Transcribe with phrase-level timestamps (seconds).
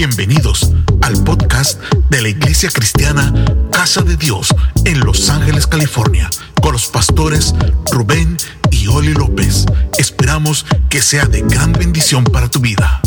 [0.00, 0.70] Bienvenidos
[1.02, 3.34] al podcast de la Iglesia Cristiana
[3.70, 4.48] Casa de Dios
[4.86, 6.30] en Los Ángeles, California,
[6.62, 7.54] con los pastores
[7.92, 8.38] Rubén
[8.70, 9.66] y Oli López.
[9.98, 13.02] Esperamos que sea de gran bendición para tu vida.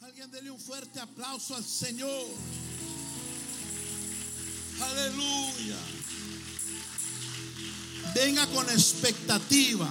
[0.00, 2.08] Alguien dele un fuerte aplauso al Señor.
[4.80, 5.76] Aleluya.
[8.14, 9.86] Venga con expectativa.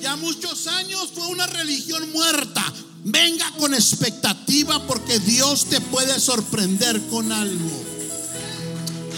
[0.00, 2.64] Ya muchos años fue una religión muerta.
[3.04, 7.70] Venga con expectativa porque Dios te puede sorprender con algo.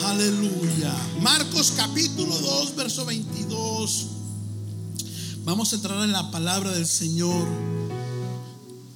[0.04, 0.94] Aleluya.
[1.20, 4.06] Marcos capítulo 2, verso 22.
[5.44, 7.46] Vamos a entrar en la palabra del Señor.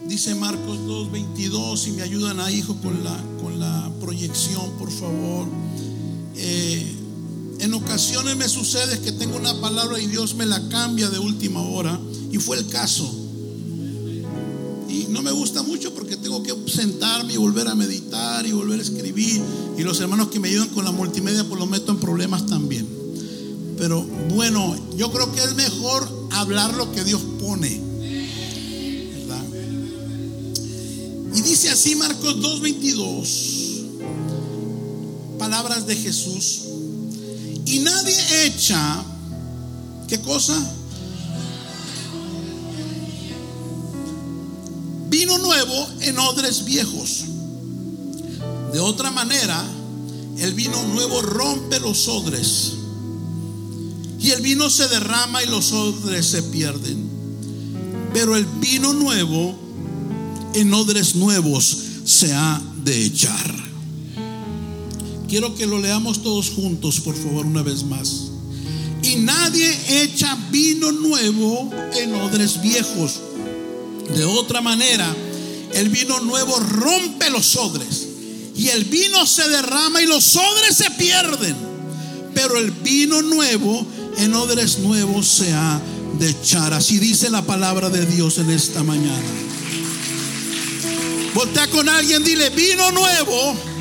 [0.07, 1.81] Dice Marcos 2, 22.
[1.81, 5.49] Si me ayudan a hijo con la, con la proyección, por favor.
[6.37, 7.02] Eh,
[7.63, 11.63] en ocasiones me sucede que tengo una palabra y Dios me la cambia de última
[11.63, 11.97] hora.
[12.33, 13.09] Y fue el caso.
[14.89, 18.81] Y no me gusta mucho porque tengo que sentarme y volver a meditar y volver
[18.81, 19.41] a escribir.
[19.79, 22.85] Y los hermanos que me ayudan con la multimedia, pues lo meto en problemas también.
[23.79, 24.05] Pero
[24.35, 27.81] bueno, yo creo que es mejor hablar lo que Dios pone.
[29.21, 29.45] ¿Verdad?
[31.33, 33.79] Y dice así Marcos 2.22.
[35.39, 36.72] Palabras de Jesús.
[37.67, 39.05] Y nadie echa,
[40.09, 40.55] ¿qué cosa?
[45.09, 47.25] Vino nuevo en odres viejos.
[48.73, 49.63] De otra manera,
[50.39, 52.73] el vino nuevo rompe los odres.
[54.19, 57.11] Y el vino se derrama y los odres se pierden.
[58.15, 59.55] Pero el vino nuevo
[60.55, 63.72] en odres nuevos se ha de echar.
[65.33, 68.25] Quiero que lo leamos todos juntos, por favor, una vez más.
[69.03, 73.19] Y nadie echa vino nuevo en odres viejos.
[74.15, 75.17] De otra manera,
[75.73, 78.09] el vino nuevo rompe los odres.
[78.55, 81.57] Y el vino se derrama y los odres se pierden.
[82.35, 83.87] Pero el vino nuevo
[84.19, 85.81] en odres nuevos se ha
[86.19, 86.75] de echar.
[86.75, 89.33] Así dice la palabra de Dios en esta mañana.
[91.33, 93.72] Voltea con alguien, dile, vino nuevo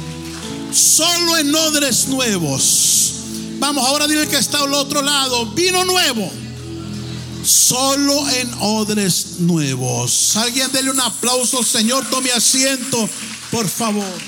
[0.74, 3.14] solo en odres nuevos.
[3.60, 5.46] Vamos, ahora dile que está al otro lado.
[5.52, 6.32] Vino nuevo.
[7.46, 10.36] Solo en odres nuevos.
[10.38, 12.10] Alguien dele un aplauso, Señor.
[12.10, 13.10] Tome asiento,
[13.52, 14.20] por favor.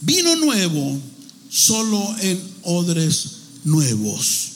[0.00, 1.00] Vino nuevo.
[1.50, 3.28] Solo en odres
[3.64, 4.48] nuevos.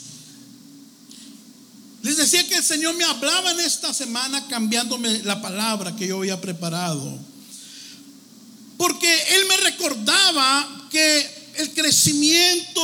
[2.03, 6.17] Les decía que el Señor me hablaba en esta semana cambiándome la palabra que yo
[6.17, 7.17] había preparado.
[8.77, 12.81] Porque Él me recordaba que el crecimiento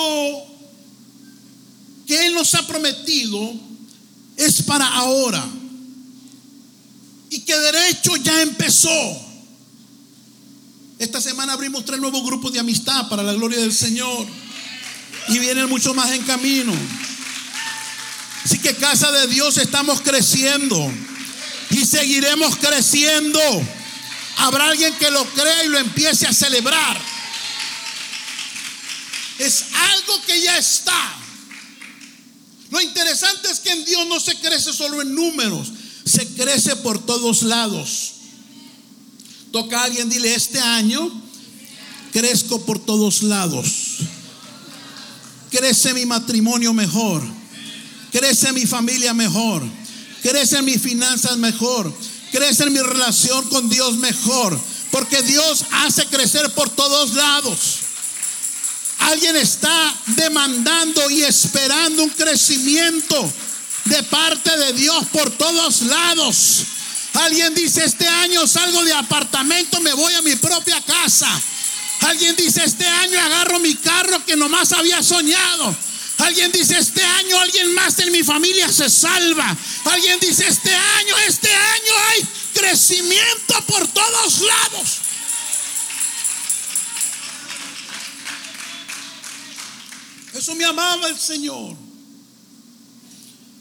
[2.09, 3.53] que Él nos ha prometido
[4.35, 5.47] es para ahora.
[7.29, 8.89] Y que derecho ya empezó.
[10.97, 14.25] Esta semana abrimos tres nuevos grupos de amistad para la gloria del Señor.
[15.28, 16.73] Y vienen mucho más en camino.
[18.44, 20.91] Así que casa de Dios estamos creciendo.
[21.69, 23.39] Y seguiremos creciendo.
[24.39, 27.00] Habrá alguien que lo crea y lo empiece a celebrar.
[29.38, 31.17] Es algo que ya está.
[32.72, 35.72] Lo interesante es que en Dios no se crece solo en números,
[36.05, 38.13] se crece por todos lados.
[39.51, 41.11] Toca a alguien, dile, este año
[42.13, 43.97] crezco por todos lados.
[45.51, 47.23] Crece mi matrimonio mejor.
[48.11, 49.63] Crece mi familia mejor.
[50.22, 51.94] Crece mis finanzas mejor.
[52.31, 54.59] Crece mi relación con Dios mejor.
[54.91, 57.79] Porque Dios hace crecer por todos lados.
[59.00, 63.31] Alguien está demandando y esperando un crecimiento
[63.85, 66.63] de parte de Dios por todos lados.
[67.13, 71.28] Alguien dice, este año salgo de apartamento, me voy a mi propia casa.
[72.01, 75.75] Alguien dice, este año agarro mi carro que nomás había soñado.
[76.19, 79.57] Alguien dice, este año alguien más en mi familia se salva.
[79.85, 84.97] Alguien dice, este año, este año hay crecimiento por todos lados.
[90.34, 91.76] Eso me amaba el Señor.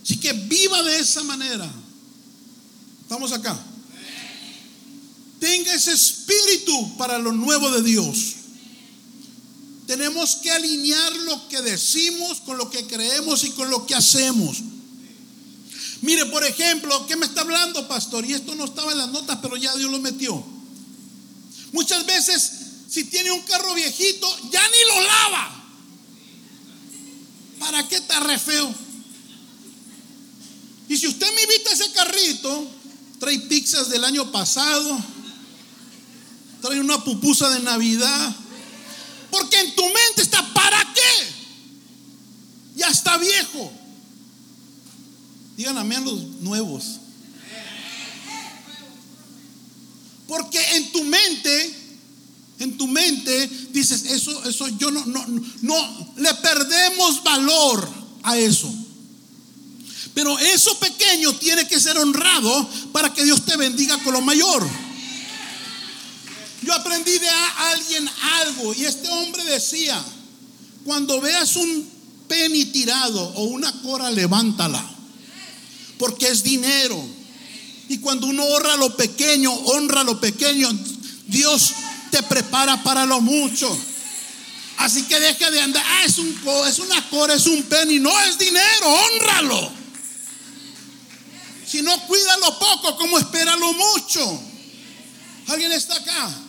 [0.03, 1.71] Así que viva de esa manera.
[3.03, 3.57] Estamos acá.
[5.39, 8.38] Tenga ese espíritu para lo nuevo de Dios.
[9.89, 14.59] Tenemos que alinear lo que decimos con lo que creemos y con lo que hacemos.
[16.03, 18.27] Mire, por ejemplo, ¿qué me está hablando, pastor?
[18.27, 20.45] Y esto no estaba en las notas, pero ya Dios lo metió.
[21.73, 22.53] Muchas veces,
[22.91, 25.65] si tiene un carro viejito, ya ni lo lava.
[27.59, 28.75] ¿Para qué está re feo?
[30.91, 32.71] Y si usted me invita a ese carrito,
[33.19, 34.99] trae pizzas del año pasado,
[36.61, 38.37] trae una pupusa de Navidad,
[39.31, 41.27] porque en tu mente está, ¿para qué?
[42.77, 43.73] Ya está viejo.
[45.57, 47.01] Díganme a los nuevos.
[50.29, 51.75] Porque en tu mente,
[52.59, 55.25] en tu mente dices, eso, eso yo no, no,
[55.63, 57.89] no, le perdemos valor
[58.23, 58.73] a eso.
[60.15, 64.69] Pero eso pequeño tiene que ser honrado para que Dios te bendiga con lo mayor.
[66.69, 68.07] Yo aprendí de alguien
[68.43, 70.05] algo y este hombre decía,
[70.85, 71.91] cuando veas un
[72.29, 74.87] penny tirado o una cora, levántala
[75.99, 77.03] porque es dinero.
[77.89, 80.69] Y cuando uno honra lo pequeño, honra lo pequeño,
[81.27, 81.73] Dios
[82.11, 83.75] te prepara para lo mucho.
[84.77, 86.39] Así que deje de andar, ah, es, un,
[86.69, 89.73] es una cora, es un penny, no es dinero, honralo.
[91.67, 94.43] Si no cuida lo poco, ¿cómo espera lo mucho?
[95.47, 96.45] ¿Alguien está acá?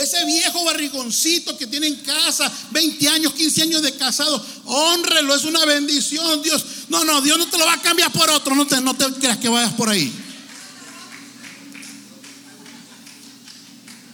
[0.00, 5.44] Ese viejo barrigoncito que tiene en casa 20 años, 15 años de casado, honrelo, es
[5.44, 6.64] una bendición, Dios.
[6.88, 9.04] No, no, Dios no te lo va a cambiar por otro, no te, no te
[9.20, 10.10] creas que vayas por ahí.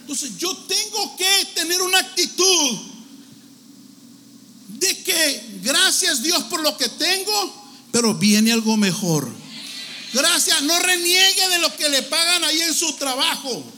[0.01, 2.79] Entonces yo tengo que tener una actitud
[4.67, 7.63] de que gracias Dios por lo que tengo,
[7.93, 9.31] pero viene algo mejor.
[10.11, 13.76] Gracias, no reniegue de lo que le pagan ahí en su trabajo.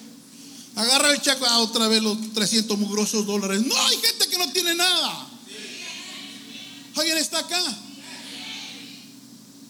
[0.80, 3.62] Agarra el chaco, ah, otra vez los 300 mugrosos dólares.
[3.66, 5.28] No, hay gente que no tiene nada.
[6.96, 7.62] ¿Alguien está acá?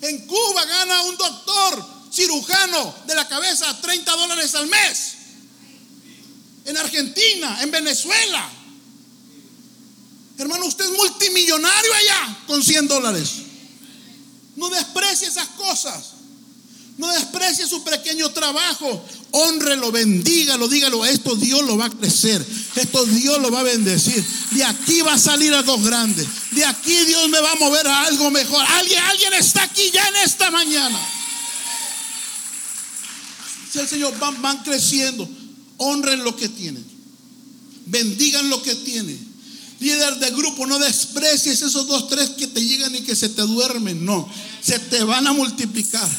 [0.01, 1.83] En Cuba gana un doctor
[2.13, 5.13] cirujano de la cabeza 30 dólares al mes.
[6.65, 8.47] En Argentina, en Venezuela.
[10.38, 13.31] Hermano, usted es multimillonario allá con 100 dólares.
[14.56, 16.19] No desprecie esas cosas.
[17.00, 19.03] No desprecie su pequeño trabajo.
[19.31, 21.05] Honrelo, bendígalo, dígalo.
[21.05, 22.45] Esto Dios lo va a crecer.
[22.75, 24.23] Esto Dios lo va a bendecir.
[24.51, 26.25] De aquí va a salir algo grande.
[26.51, 28.65] De aquí Dios me va a mover a algo mejor.
[28.65, 30.99] Alguien, alguien está aquí ya en esta mañana.
[33.71, 35.29] Si el Señor van, van creciendo.
[35.77, 36.83] Honren lo que tienen.
[37.85, 39.29] Bendigan lo que tienen.
[39.79, 43.43] Líder de grupo, no desprecies esos dos, tres que te llegan y que se te
[43.43, 44.03] duermen.
[44.03, 44.29] No,
[44.61, 46.09] se te van a multiplicar.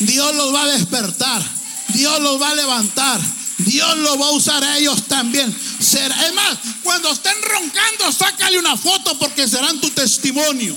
[0.00, 1.65] Dios los va a despertar.
[1.96, 3.20] Dios los va a levantar.
[3.58, 5.54] Dios los va a usar a ellos también.
[5.80, 10.76] Es más, cuando estén roncando, sácale una foto porque serán tu testimonio.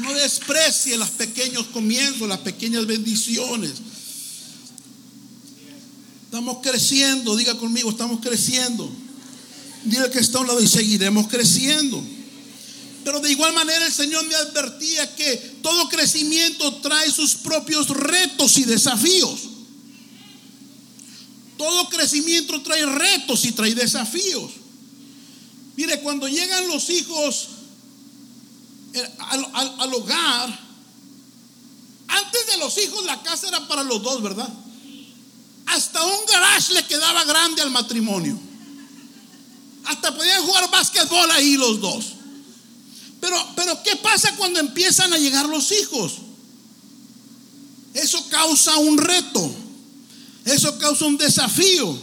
[0.00, 3.72] No desprecie los pequeños comienzos, las pequeñas bendiciones.
[6.24, 8.90] Estamos creciendo, diga conmigo, estamos creciendo.
[9.84, 12.02] Dile que está a un lado y seguiremos creciendo.
[13.04, 18.56] Pero de igual manera el Señor me advertía que todo crecimiento trae sus propios retos
[18.56, 19.40] y desafíos.
[21.58, 24.52] Todo crecimiento trae retos y trae desafíos.
[25.76, 27.48] Mire, cuando llegan los hijos
[28.94, 30.60] eh, al, hogar,
[32.08, 34.48] antes de los hijos la casa era para los dos, ¿verdad?
[35.66, 38.38] Hasta un garage le quedaba grande al matrimonio.
[39.84, 42.13] Hasta podían jugar básquetbol ahí los dos.
[43.56, 46.14] Pero, ¿qué pasa cuando empiezan a llegar los hijos?
[47.94, 49.50] Eso causa un reto.
[50.44, 51.96] Eso causa un desafío.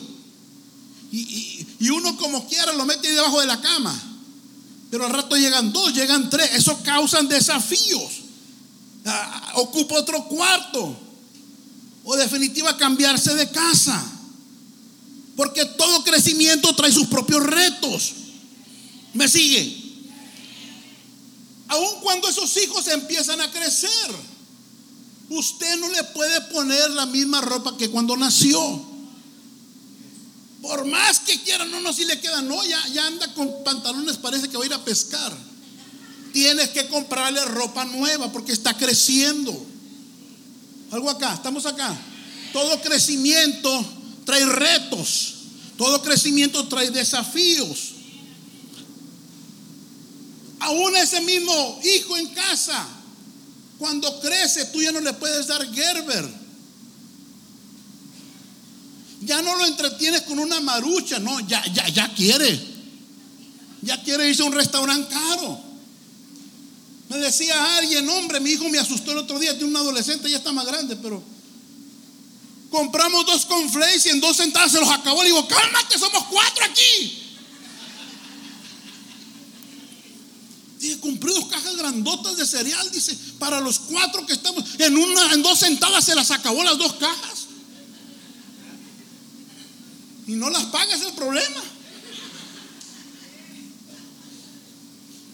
[1.11, 4.01] Y, y, uno como quiera lo mete debajo de la cama.
[4.89, 6.49] Pero al rato llegan dos, llegan tres.
[6.53, 8.11] Eso causa desafíos.
[9.05, 10.97] Ah, ocupa otro cuarto.
[12.03, 14.03] O definitiva cambiarse de casa.
[15.35, 18.13] Porque todo crecimiento trae sus propios retos.
[19.13, 19.80] ¿Me sigue?
[21.71, 24.11] Aun cuando esos hijos empiezan a crecer,
[25.29, 28.59] usted no le puede poner la misma ropa que cuando nació.
[30.61, 34.17] Por más que quiera, no, no, si le queda, no, ya, ya anda con pantalones,
[34.17, 35.33] parece que va a ir a pescar.
[36.33, 39.57] Tienes que comprarle ropa nueva porque está creciendo.
[40.91, 41.97] Algo acá, estamos acá.
[42.51, 43.85] Todo crecimiento
[44.25, 45.35] trae retos,
[45.77, 48.00] todo crecimiento trae desafíos
[50.71, 52.87] aún ese mismo hijo en casa,
[53.77, 56.29] cuando crece, tú ya no le puedes dar Gerber.
[59.21, 62.59] Ya no lo entretienes con una marucha, no, ya, ya, ya quiere.
[63.81, 65.59] Ya quiere irse a un restaurante caro.
[67.09, 70.37] Me decía alguien, hombre, mi hijo me asustó el otro día, tiene un adolescente, ya
[70.37, 71.21] está más grande, pero
[72.69, 75.21] compramos dos conflays y en dos sentadas se los acabó.
[75.21, 77.20] Le digo, cálmate, somos cuatro aquí.
[80.81, 84.65] Oye, compré dos cajas grandotas de cereal, dice, para los cuatro que estamos.
[84.79, 87.45] En una, en dos sentadas se las acabó las dos cajas.
[90.25, 91.61] Y no las pagas el problema.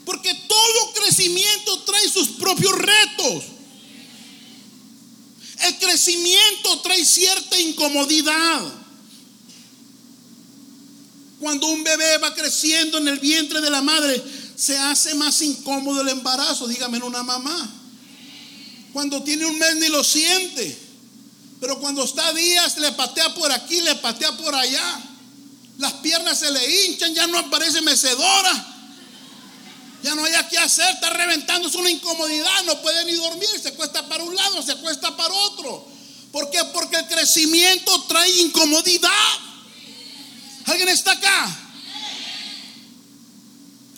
[0.03, 3.43] Porque todo crecimiento trae sus propios retos.
[5.59, 8.73] El crecimiento trae cierta incomodidad.
[11.39, 14.21] Cuando un bebé va creciendo en el vientre de la madre,
[14.57, 17.69] se hace más incómodo el embarazo, dígame una mamá.
[18.91, 20.75] Cuando tiene un mes ni lo siente.
[21.61, 24.99] Pero cuando está días, le patea por aquí, le patea por allá.
[25.77, 28.73] Las piernas se le hinchan, ya no aparece mecedora.
[30.01, 33.73] Ya no hay qué hacer, está reventando, es una incomodidad, no puede ni dormir, se
[33.73, 35.87] cuesta para un lado, se cuesta para otro.
[36.31, 36.63] ¿Por qué?
[36.73, 39.11] Porque el crecimiento trae incomodidad.
[40.65, 41.66] ¿Alguien está acá?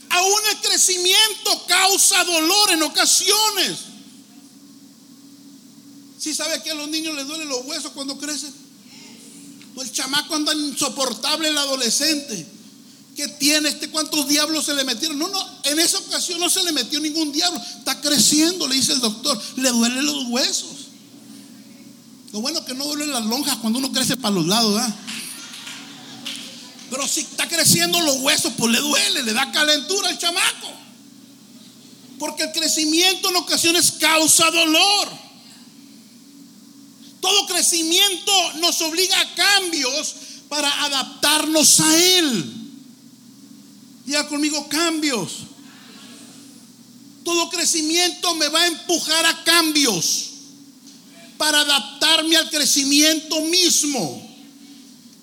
[0.09, 3.77] Aún el crecimiento causa dolor en ocasiones.
[6.17, 8.53] Si ¿Sí sabe que a los niños les duelen los huesos cuando crecen?
[9.75, 12.45] O el chamaco anda insoportable el adolescente.
[13.15, 13.89] ¿Qué tiene este?
[13.89, 15.19] ¿Cuántos diablos se le metieron?
[15.19, 17.61] No, no, en esa ocasión no se le metió ningún diablo.
[17.77, 19.39] Está creciendo, le dice el doctor.
[19.57, 20.69] Le duelen los huesos.
[22.31, 24.81] Lo bueno que no duelen las lonjas cuando uno crece para los lados,
[26.89, 30.71] Pero si está creciendo los huesos, pues le duele, le da calentura al chamaco.
[32.17, 35.09] Porque el crecimiento en ocasiones causa dolor.
[37.21, 40.15] Todo crecimiento nos obliga a cambios
[40.47, 42.55] para adaptarnos a él.
[44.05, 45.31] Ya conmigo cambios.
[47.23, 50.29] Todo crecimiento me va a empujar a cambios
[51.37, 54.28] para adaptarme al crecimiento mismo.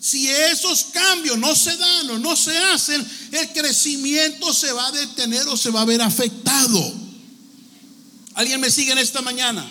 [0.06, 4.92] Si esos cambios no se dan o no se hacen, el crecimiento se va a
[4.92, 6.94] detener o se va a ver afectado.
[8.34, 9.68] ¿Alguien me sigue en esta mañana?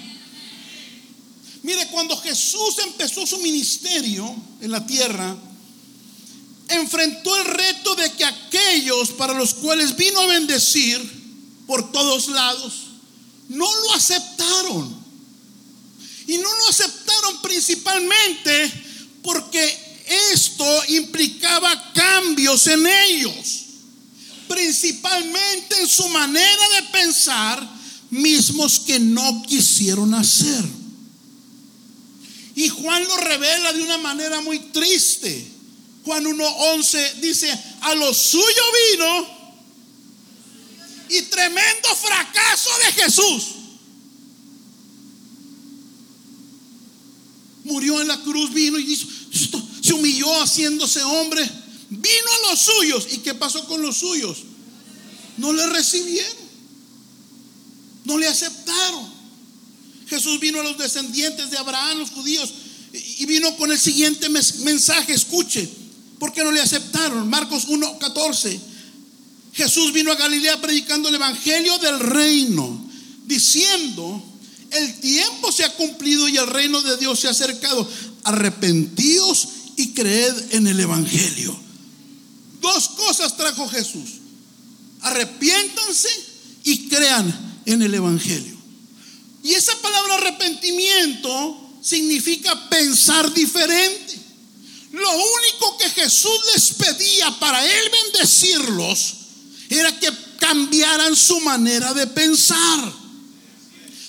[1.64, 5.38] Mire, cuando Jesús empezó su ministerio en la tierra,
[6.68, 12.74] enfrentó el reto de que aquellos para los cuales vino a bendecir por todos lados,
[13.48, 14.98] no lo aceptaron.
[16.28, 18.84] Y no lo aceptaron principalmente
[19.24, 23.66] porque esto implicaba cambios en ellos,
[24.48, 27.76] principalmente en su manera de pensar,
[28.10, 30.64] mismos que no quisieron hacer.
[32.56, 35.52] Y Juan lo revela de una manera muy triste.
[36.06, 39.36] Juan 1.11 dice, a lo suyo vino
[41.10, 43.44] y tremendo fracaso de Jesús.
[47.66, 49.08] Murió en la cruz, vino y hizo,
[49.86, 51.50] se humilló haciéndose hombre.
[51.90, 53.08] Vino a los suyos.
[53.12, 54.40] ¿Y qué pasó con los suyos?
[55.38, 56.46] No le recibieron.
[58.04, 59.14] No le aceptaron.
[60.08, 62.54] Jesús vino a los descendientes de Abraham, los judíos,
[62.94, 65.14] y vino con el siguiente mensaje.
[65.14, 65.68] Escuche,
[66.20, 67.30] ¿Por qué no le aceptaron?
[67.30, 68.60] Marcos 1:14.
[69.54, 72.90] Jesús vino a Galilea predicando el evangelio del reino,
[73.26, 74.22] diciendo,
[74.72, 77.88] el tiempo se ha cumplido y el reino de Dios se ha acercado.
[78.24, 81.58] Arrepentíos y creed en el evangelio.
[82.62, 84.10] Dos cosas trajo Jesús.
[85.02, 86.10] Arrepiéntanse
[86.64, 88.56] y crean en el evangelio.
[89.44, 94.20] Y esa palabra arrepentimiento significa pensar diferente.
[94.92, 99.14] Lo único que Jesús les pedía para él bendecirlos
[99.70, 102.94] era que cambiaran su manera de pensar.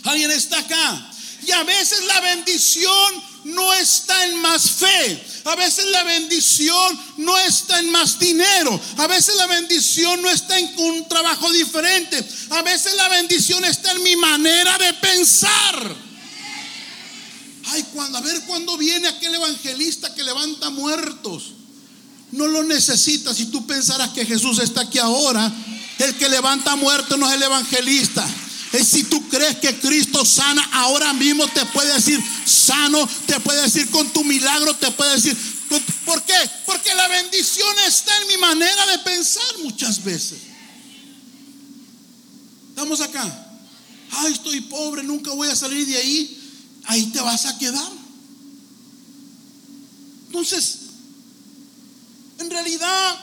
[0.04, 1.12] ¿Alguien está acá?
[1.46, 5.24] Y a veces la bendición no está en más fe.
[5.44, 8.80] A veces la bendición no está en más dinero.
[8.98, 12.26] A veces la bendición no está en un trabajo diferente.
[12.50, 15.96] A veces la bendición está en mi manera de pensar.
[17.66, 21.52] Ay, cuando, a ver cuándo viene aquel evangelista que levanta muertos.
[22.32, 25.52] No lo necesitas si tú pensarás que Jesús está aquí ahora.
[25.98, 28.26] El que levanta muertos no es el evangelista.
[28.84, 33.90] Si tú crees que Cristo sana, ahora mismo te puede decir sano, te puede decir
[33.90, 35.36] con tu milagro, te puede decir.
[36.04, 36.34] ¿Por qué?
[36.64, 40.38] Porque la bendición está en mi manera de pensar muchas veces.
[42.70, 43.46] Estamos acá.
[44.12, 46.42] Ay, estoy pobre, nunca voy a salir de ahí
[46.86, 47.92] ahí te vas a quedar.
[50.26, 50.78] Entonces,
[52.38, 53.16] en realidad,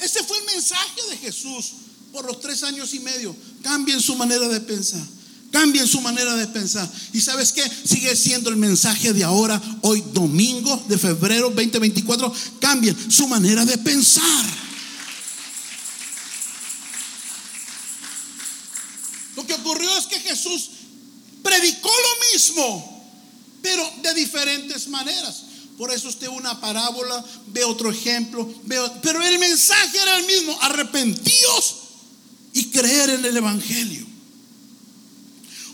[0.00, 1.72] ese fue el mensaje de Jesús
[2.12, 3.34] por los tres años y medio.
[3.66, 5.02] Cambien su manera de pensar.
[5.50, 6.88] Cambien su manera de pensar.
[7.12, 7.68] ¿Y sabes qué?
[7.84, 12.32] Sigue siendo el mensaje de ahora, hoy domingo de febrero 2024.
[12.60, 14.46] Cambien su manera de pensar.
[19.54, 20.70] ocurrió es que Jesús
[21.42, 23.10] predicó lo mismo,
[23.62, 25.42] pero de diferentes maneras.
[25.76, 28.48] Por eso usted una parábola, ve otro ejemplo,
[29.02, 31.85] pero el mensaje era el mismo, arrepentíos
[32.56, 34.06] y creer en el Evangelio.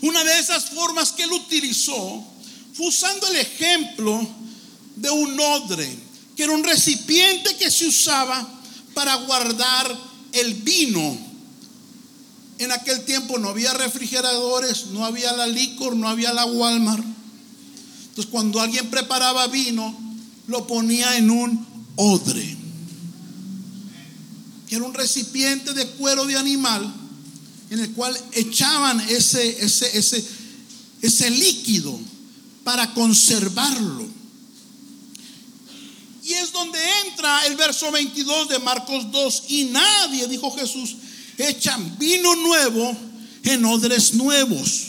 [0.01, 2.21] Una de esas formas que él utilizó
[2.73, 4.27] fue usando el ejemplo
[4.97, 5.89] de un odre,
[6.35, 8.45] que era un recipiente que se usaba
[8.93, 9.97] para guardar
[10.33, 11.17] el vino.
[12.57, 17.05] En aquel tiempo no había refrigeradores, no había la licor, no había la Walmart.
[18.09, 19.97] Entonces cuando alguien preparaba vino,
[20.47, 22.57] lo ponía en un odre,
[24.75, 26.93] era un recipiente de cuero de animal
[27.69, 30.23] en el cual echaban ese, ese, ese,
[31.01, 31.99] ese líquido
[32.63, 34.07] para conservarlo.
[36.23, 39.43] Y es donde entra el verso 22 de Marcos 2.
[39.49, 40.95] Y nadie, dijo Jesús,
[41.37, 42.95] echan vino nuevo
[43.43, 44.83] en odres nuevos.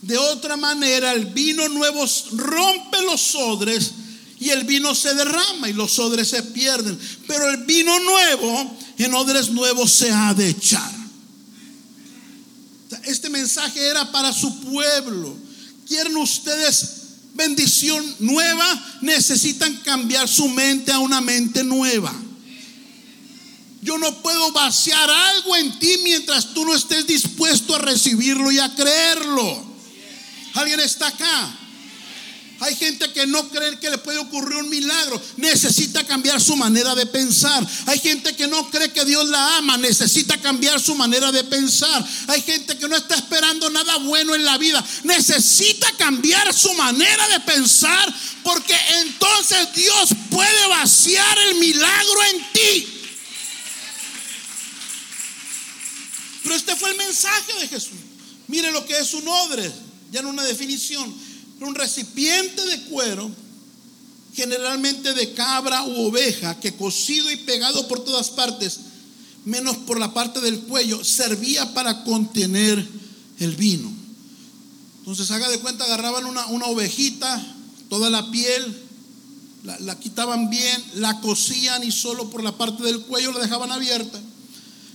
[0.00, 3.92] De otra manera, el vino nuevo rompe los odres
[4.38, 6.98] y el vino se derrama y los odres se pierden.
[7.26, 10.96] Pero el vino nuevo en odres nuevos se ha de echar.
[13.04, 15.36] Este mensaje era para su pueblo.
[15.86, 16.88] ¿Quieren ustedes
[17.34, 18.98] bendición nueva?
[19.02, 22.12] Necesitan cambiar su mente a una mente nueva.
[23.82, 28.58] Yo no puedo vaciar algo en ti mientras tú no estés dispuesto a recibirlo y
[28.58, 29.64] a creerlo.
[30.54, 31.56] ¿Alguien está acá?
[32.60, 35.20] Hay gente que no cree que le puede ocurrir un milagro.
[35.36, 37.66] Necesita cambiar su manera de pensar.
[37.86, 39.76] Hay gente que no cree que Dios la ama.
[39.76, 42.04] Necesita cambiar su manera de pensar.
[42.28, 44.82] Hay gente que no está esperando nada bueno en la vida.
[45.04, 52.86] Necesita cambiar su manera de pensar porque entonces Dios puede vaciar el milagro en ti.
[56.42, 57.98] Pero este fue el mensaje de Jesús.
[58.48, 59.70] Mire lo que es un odre,
[60.10, 61.25] ya en una definición
[61.60, 63.30] un recipiente de cuero,
[64.34, 68.80] generalmente de cabra u oveja, que cosido y pegado por todas partes,
[69.44, 72.86] menos por la parte del cuello, servía para contener
[73.38, 73.90] el vino.
[74.98, 77.42] Entonces, haga de cuenta, agarraban una, ovejita,
[77.88, 78.82] toda la piel,
[79.62, 83.72] la, la, quitaban bien, la cosían y solo por la parte del cuello la dejaban
[83.72, 84.20] abierta.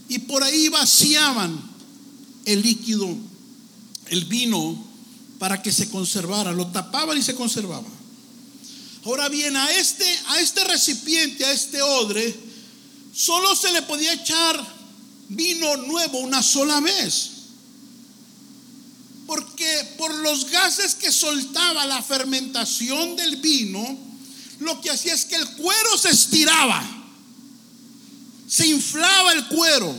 [0.09, 1.59] Y por ahí vaciaban
[2.45, 3.07] el líquido,
[4.07, 4.90] el vino
[5.41, 6.51] para que se conservara.
[6.51, 7.87] Lo tapaban y se conservaba.
[9.03, 12.39] Ahora bien, a este, a este recipiente, a este odre,
[13.11, 14.63] solo se le podía echar
[15.29, 17.31] vino nuevo una sola vez.
[19.25, 23.97] Porque por los gases que soltaba la fermentación del vino,
[24.59, 26.87] lo que hacía es que el cuero se estiraba,
[28.47, 29.95] se inflaba el cuero.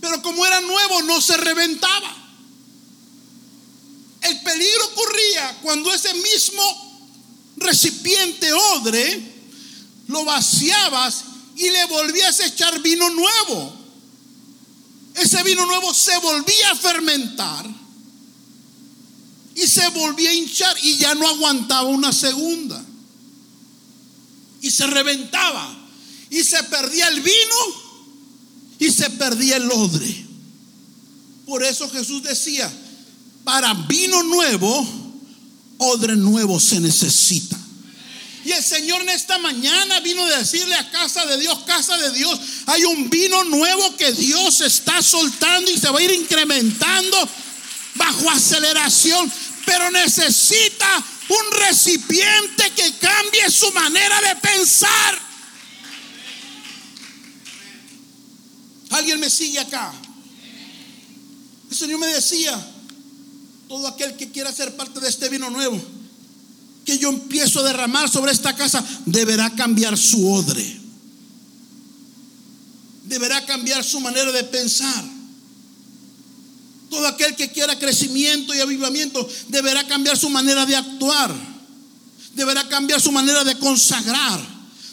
[0.00, 2.19] Pero como era nuevo, no se reventaba.
[4.20, 6.90] El peligro ocurría cuando ese mismo
[7.56, 9.22] recipiente odre
[10.08, 11.24] lo vaciabas
[11.56, 13.76] y le volvías a echar vino nuevo.
[15.14, 17.66] Ese vino nuevo se volvía a fermentar
[19.54, 22.82] y se volvía a hinchar y ya no aguantaba una segunda.
[24.62, 25.76] Y se reventaba
[26.30, 27.90] y se perdía el vino
[28.78, 30.26] y se perdía el odre.
[31.46, 32.72] Por eso Jesús decía,
[33.44, 34.86] para vino nuevo,
[35.78, 37.56] odre nuevo se necesita.
[38.44, 42.10] Y el Señor en esta mañana vino a decirle a casa de Dios, casa de
[42.12, 47.16] Dios, hay un vino nuevo que Dios está soltando y se va a ir incrementando
[47.96, 49.30] bajo aceleración,
[49.66, 55.30] pero necesita un recipiente que cambie su manera de pensar.
[58.90, 59.92] ¿Alguien me sigue acá?
[61.70, 62.58] El Señor me decía,
[63.70, 65.80] todo aquel que quiera ser parte de este vino nuevo,
[66.84, 70.80] que yo empiezo a derramar sobre esta casa, deberá cambiar su odre.
[73.04, 75.04] Deberá cambiar su manera de pensar.
[76.90, 81.32] Todo aquel que quiera crecimiento y avivamiento deberá cambiar su manera de actuar.
[82.34, 84.40] Deberá cambiar su manera de consagrar.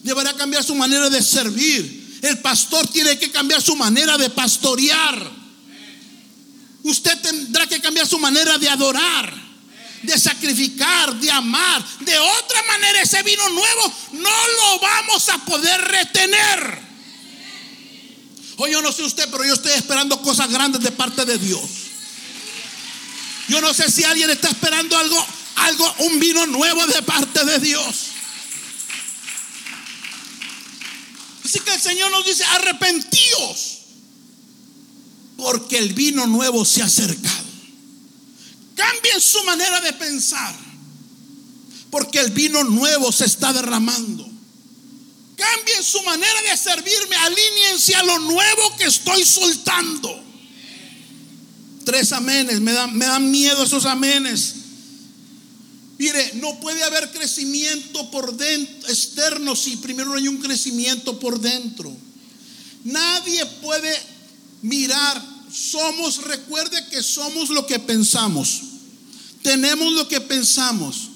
[0.04, 2.20] Deberá cambiar su manera de servir.
[2.22, 5.37] El pastor tiene que cambiar su manera de pastorear.
[6.84, 9.34] Usted tendrá que cambiar su manera de adorar,
[10.04, 11.84] de sacrificar, de amar.
[12.00, 16.88] De otra manera ese vino nuevo no lo vamos a poder retener.
[18.58, 21.62] Hoy yo no sé usted, pero yo estoy esperando cosas grandes de parte de Dios.
[23.48, 27.60] Yo no sé si alguien está esperando algo, algo, un vino nuevo de parte de
[27.60, 28.08] Dios.
[31.46, 33.77] Así que el Señor nos dice, arrepentíos
[35.38, 37.46] porque el vino nuevo se ha acercado.
[38.76, 40.56] Cambien su manera de pensar,
[41.90, 44.28] porque el vino nuevo se está derramando.
[45.36, 50.24] Cambien su manera de servirme, alíñense a lo nuevo que estoy soltando.
[51.86, 54.56] Tres amenes, me dan, me miedo esos amenes.
[56.00, 61.40] Mire, no puede haber crecimiento por dentro, externo, si primero no hay un crecimiento por
[61.40, 61.96] dentro.
[62.84, 64.17] Nadie puede
[64.62, 68.62] mirar, somos, recuerde que somos lo que pensamos.
[69.42, 71.10] Tenemos lo que pensamos.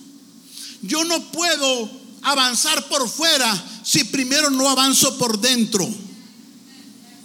[0.82, 1.90] Yo no puedo
[2.22, 5.88] avanzar por fuera si primero no avanzo por dentro.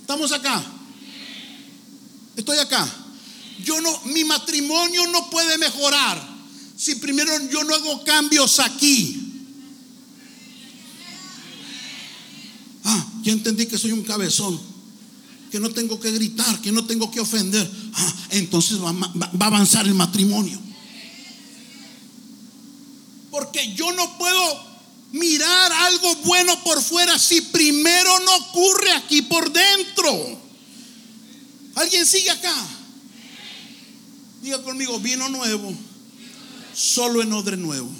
[0.00, 0.64] ¿Estamos acá?
[2.36, 2.88] Estoy acá.
[3.64, 6.36] Yo no, mi matrimonio no puede mejorar
[6.76, 9.22] si primero yo no hago cambios aquí.
[12.84, 14.60] Ah, ya entendí que soy un cabezón,
[15.50, 17.70] que no tengo que gritar, que no tengo que ofender.
[17.94, 20.58] Ah, entonces va, a avanzar el matrimonio.
[23.30, 24.66] Porque yo no puedo
[25.12, 30.40] mirar algo bueno por fuera si primero no ocurre aquí por dentro.
[31.74, 32.54] ¿Alguien sigue acá?
[34.42, 35.74] Diga conmigo, vino nuevo,
[36.74, 37.90] solo en odre nuevo.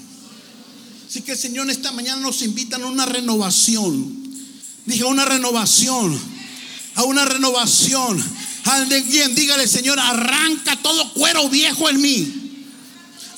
[1.09, 4.27] Así que el Señor esta mañana nos invita a una renovación.
[4.87, 6.19] Dije, una renovación,
[6.97, 8.23] a una renovación.
[8.65, 12.43] Alguien dígale, Señor, arranca todo cuero viejo en mí.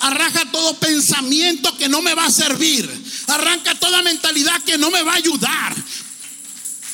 [0.00, 2.88] Arranca todo pensamiento que no me va a servir.
[3.26, 5.74] Arranca toda mentalidad que no me va a ayudar.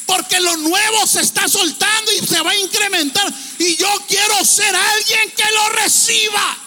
[0.06, 3.32] Porque lo nuevo se está soltando y se va a incrementar.
[3.58, 6.58] Y yo quiero ser alguien que lo reciba.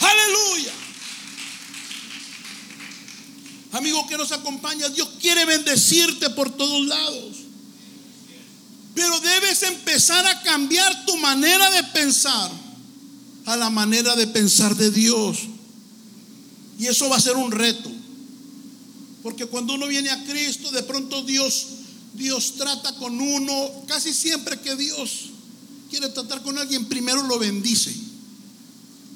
[0.00, 0.83] Aleluya.
[3.74, 7.38] Amigo que nos acompaña, Dios quiere bendecirte por todos lados.
[8.94, 12.52] Pero debes empezar a cambiar tu manera de pensar
[13.46, 15.38] a la manera de pensar de Dios.
[16.78, 17.90] Y eso va a ser un reto.
[19.24, 21.66] Porque cuando uno viene a Cristo, de pronto Dios,
[22.14, 25.30] Dios trata con uno, casi siempre que Dios
[25.90, 27.92] quiere tratar con alguien, primero lo bendice.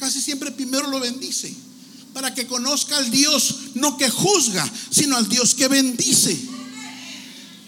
[0.00, 1.67] Casi siempre primero lo bendice.
[2.12, 6.38] Para que conozca al Dios no que juzga, sino al Dios que bendice.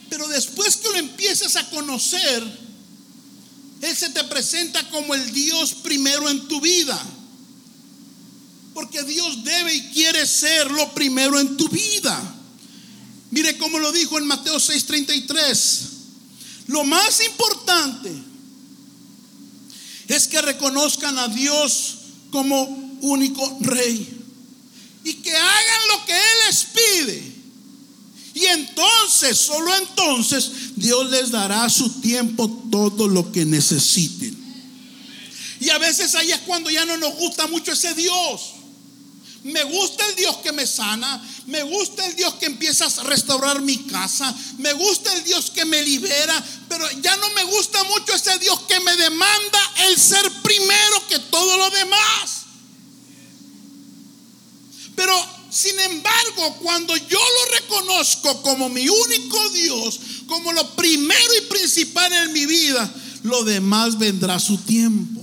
[0.09, 2.42] Pero después que lo empieces a conocer,
[3.81, 7.00] Él se te presenta como el Dios primero en tu vida.
[8.74, 12.20] Porque Dios debe y quiere ser lo primero en tu vida.
[13.31, 15.81] Mire cómo lo dijo en Mateo 6:33.
[16.66, 18.12] Lo más importante
[20.09, 21.98] es que reconozcan a Dios
[22.31, 22.62] como
[23.00, 24.19] único rey
[25.04, 27.40] y que hagan lo que Él les pide.
[28.34, 34.38] Y entonces, solo entonces, Dios les dará a su tiempo todo lo que necesiten.
[35.60, 38.52] Y a veces ahí es cuando ya no nos gusta mucho ese Dios.
[39.42, 41.22] Me gusta el Dios que me sana.
[41.46, 44.34] Me gusta el Dios que empieza a restaurar mi casa.
[44.58, 46.44] Me gusta el Dios que me libera.
[46.68, 51.18] Pero ya no me gusta mucho ese Dios que me demanda el ser primero que
[51.18, 52.39] todo lo demás.
[55.00, 55.14] Pero
[55.48, 62.12] sin embargo, cuando yo lo reconozco como mi único Dios, como lo primero y principal
[62.12, 65.22] en mi vida, lo demás vendrá a su tiempo.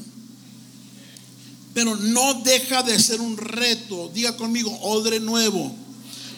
[1.75, 4.09] Pero no deja de ser un reto.
[4.15, 5.71] Diga conmigo, odre nuevo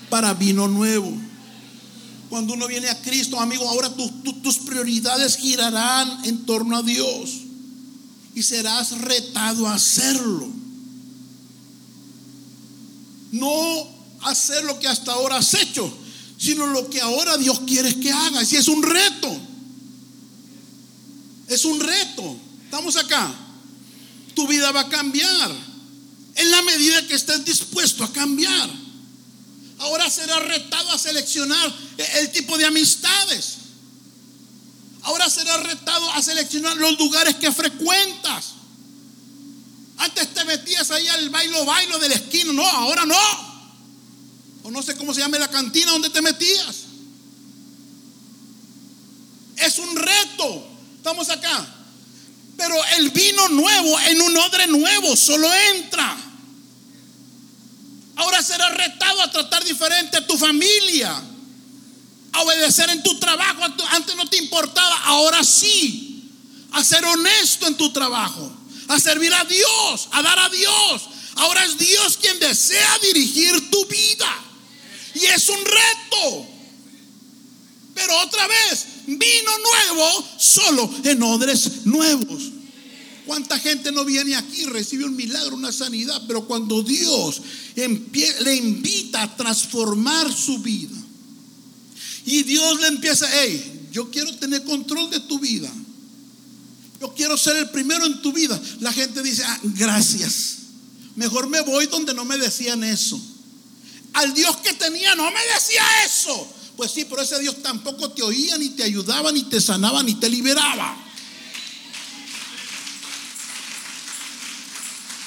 [0.09, 1.13] para vino nuevo.
[2.29, 3.89] Cuando uno viene a Cristo, amigo, ahora
[4.43, 7.37] tus prioridades girarán en torno a Dios.
[8.35, 10.59] Y serás retado a hacerlo.
[13.31, 13.87] No
[14.23, 15.91] hacer lo que hasta ahora has hecho,
[16.37, 18.51] sino lo que ahora Dios quiere que hagas.
[18.51, 19.37] Y es un reto.
[21.47, 22.37] Es un reto.
[22.65, 23.35] Estamos acá
[24.39, 25.51] tu vida va a cambiar
[26.35, 28.69] en la medida que estés dispuesto a cambiar.
[29.79, 33.57] Ahora serás retado a seleccionar el tipo de amistades.
[35.01, 38.53] Ahora serás retado a seleccionar los lugares que frecuentas.
[39.99, 42.53] Antes te metías ahí al bailo bailo del esquina.
[42.53, 43.15] No, ahora no.
[44.63, 46.75] O no sé cómo se llama la cantina donde te metías.
[49.57, 50.67] Es un reto.
[50.95, 51.65] Estamos acá.
[52.55, 56.17] Pero el vino nuevo en un odre nuevo solo entra.
[58.15, 61.23] Ahora serás retado a tratar diferente a tu familia,
[62.33, 63.61] a obedecer en tu trabajo.
[63.91, 66.29] Antes no te importaba, ahora sí.
[66.71, 68.51] A ser honesto en tu trabajo,
[68.89, 71.03] a servir a Dios, a dar a Dios.
[71.35, 74.27] Ahora es Dios quien desea dirigir tu vida.
[75.13, 76.47] Y es un reto.
[77.93, 82.43] Pero otra vez, vino nuevo solo en odres nuevos.
[83.27, 86.23] ¿Cuánta gente no viene aquí, recibe un milagro, una sanidad?
[86.27, 87.41] Pero cuando Dios
[87.75, 90.95] le invita a transformar su vida
[92.25, 95.71] y Dios le empieza, hey, yo quiero tener control de tu vida.
[96.99, 98.59] Yo quiero ser el primero en tu vida.
[98.81, 100.57] La gente dice, ah, gracias.
[101.15, 103.19] Mejor me voy donde no me decían eso.
[104.13, 106.53] Al Dios que tenía no me decía eso.
[106.75, 110.15] Pues sí, pero ese Dios tampoco te oía, ni te ayudaba, ni te sanaba, ni
[110.15, 110.97] te liberaba.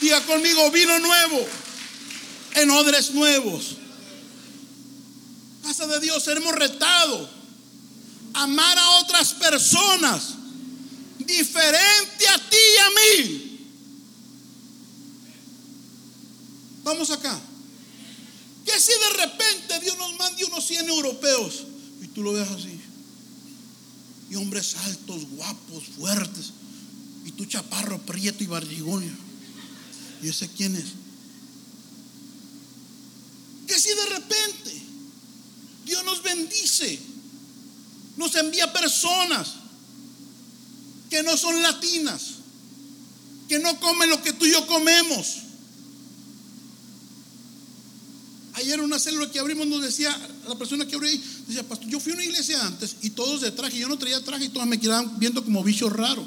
[0.00, 1.46] Diga conmigo, vino nuevo
[2.54, 3.76] en odres nuevos.
[5.62, 7.28] Casa de Dios, seremos retados.
[8.34, 10.34] Amar a otras personas
[11.24, 13.52] diferente a ti y a mí.
[16.84, 17.38] Vamos acá.
[18.64, 21.64] Que si de repente Dios nos mande unos 100 europeos
[22.02, 22.80] y tú lo ves así?
[24.30, 26.52] Y hombres altos, guapos, fuertes.
[27.24, 29.04] Y tú chaparro, prieto y barrigón.
[30.22, 30.86] ¿Y ese quién es?
[33.66, 34.82] Que si de repente
[35.84, 36.98] Dios nos bendice,
[38.16, 39.61] nos envía personas
[41.12, 42.22] que no son latinas,
[43.46, 45.40] que no comen lo que tú y yo comemos.
[48.54, 52.00] Ayer una célula que abrimos nos decía, la persona que abrió ahí, decía, pastor, yo
[52.00, 54.66] fui a una iglesia antes y todos de traje, yo no traía traje y todos
[54.66, 56.24] me quedaban viendo como bicho raro.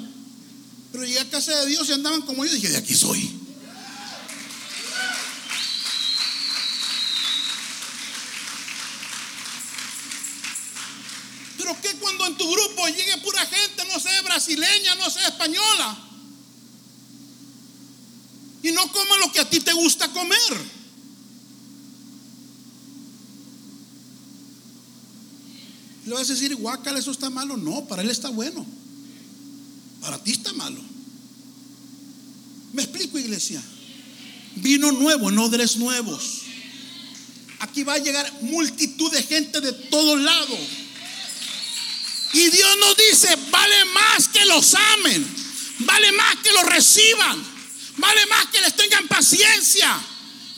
[0.92, 3.28] Pero llegué a casa de Dios y andaban como yo dije, de aquí soy.
[12.88, 15.98] Llegue pura gente, no sé, brasileña, no sé, española.
[18.62, 20.76] Y no coma lo que a ti te gusta comer.
[26.06, 27.56] Le vas a decir, guácala, eso está malo.
[27.56, 28.64] No, para él está bueno.
[30.00, 30.80] Para ti está malo.
[32.72, 33.62] Me explico, iglesia.
[34.56, 36.42] Vino nuevo, no odres nuevos.
[37.58, 40.85] Aquí va a llegar multitud de gente de todos lados.
[42.36, 45.26] Y Dios nos dice, vale más que los amen,
[45.78, 47.42] vale más que los reciban,
[47.96, 49.98] vale más que les tengan paciencia,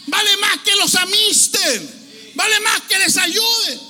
[0.08, 3.80] vale más que los amisten, vale más que les ayuden.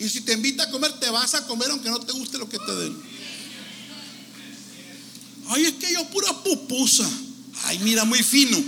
[0.00, 2.46] Y si te invita a comer, te vas a comer aunque no te guste lo
[2.46, 3.02] que te den.
[5.48, 7.08] Ay, es que yo pura pupusa.
[7.62, 8.62] Ay, mira, muy fino.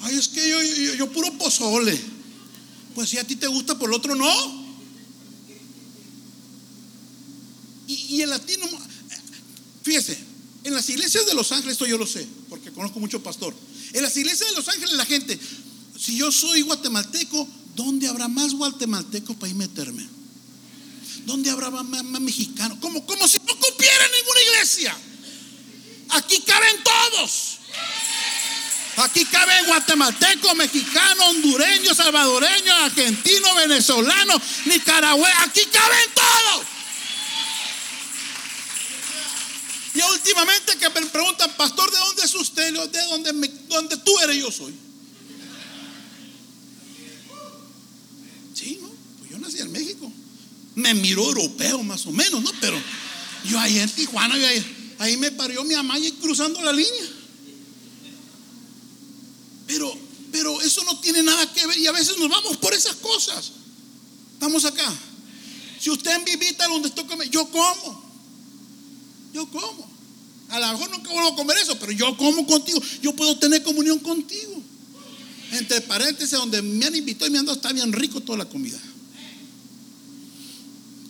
[0.00, 2.15] Ay, es que yo, yo, yo puro pozole.
[2.96, 4.66] Pues si a ti te gusta, por el otro no.
[7.86, 8.66] Y, el latino,
[9.82, 10.18] fíjese,
[10.64, 13.54] en las iglesias de Los Ángeles, esto yo lo sé, porque conozco mucho pastor.
[13.92, 15.38] En las iglesias de Los Ángeles la gente,
[16.00, 20.08] si yo soy guatemalteco, ¿dónde habrá más guatemaltecos para ir meterme?
[21.26, 22.78] ¿Dónde habrá más, más mexicanos?
[22.80, 24.96] Como, como si no cupiera ninguna iglesia.
[26.08, 27.55] Aquí caben todos.
[28.96, 35.42] Aquí caben guatemalteco, mexicano, hondureño, salvadoreño, argentino, venezolano, nicaragüense.
[35.42, 36.66] Aquí caben todos.
[39.94, 42.72] Y últimamente que me preguntan, pastor, ¿de dónde es usted?
[42.90, 43.32] De dónde,
[43.68, 44.74] donde tú eres, yo soy.
[48.54, 48.90] Sí, ¿no?
[49.18, 50.10] Pues yo nací en México.
[50.74, 52.50] Me miró europeo más o menos, ¿no?
[52.60, 52.78] Pero
[53.44, 54.34] yo ahí en Tijuana,
[54.98, 57.04] ahí, me parió mi y cruzando la línea.
[59.66, 59.98] Pero,
[60.60, 63.52] eso no tiene nada que ver y a veces nos vamos por esas cosas.
[64.34, 64.92] Estamos acá.
[65.80, 68.04] Si usted me invita donde estoy comiendo, yo como.
[69.32, 69.88] Yo como.
[70.48, 72.80] A lo mejor nunca vuelvo a comer eso, pero yo como contigo.
[73.02, 74.62] Yo puedo tener comunión contigo.
[75.52, 78.48] Entre paréntesis, donde me han invitado y me han dado, está bien rico toda la
[78.48, 78.78] comida.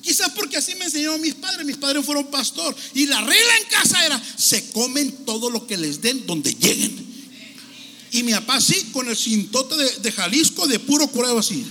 [0.03, 1.67] Quizás porque así me enseñaron mis padres.
[1.67, 2.77] Mis padres fueron pastor.
[2.95, 7.16] Y la regla en casa era: se comen todo lo que les den donde lleguen.
[8.13, 11.67] Y mi papá sí, con el cintote de, Jalisco de puro curado así.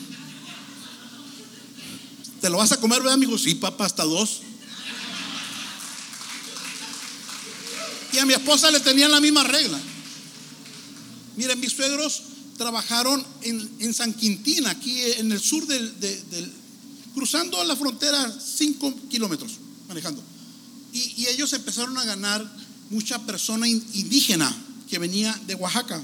[2.42, 3.38] ¿Te lo vas a comer, verdad, amigo?
[3.38, 4.42] Sí, papá, hasta dos.
[8.14, 9.80] Y a mi esposa le tenían la misma regla.
[11.36, 12.22] Miren, mis suegros
[12.58, 15.94] trabajaron en, San Quintín, aquí en el sur del,
[17.14, 19.54] cruzando la frontera cinco kilómetros,
[19.88, 20.24] manejando.
[20.94, 22.46] Y, y, ellos empezaron a ganar
[22.90, 24.56] mucha persona indígena
[24.90, 26.02] que venía de Oaxaca.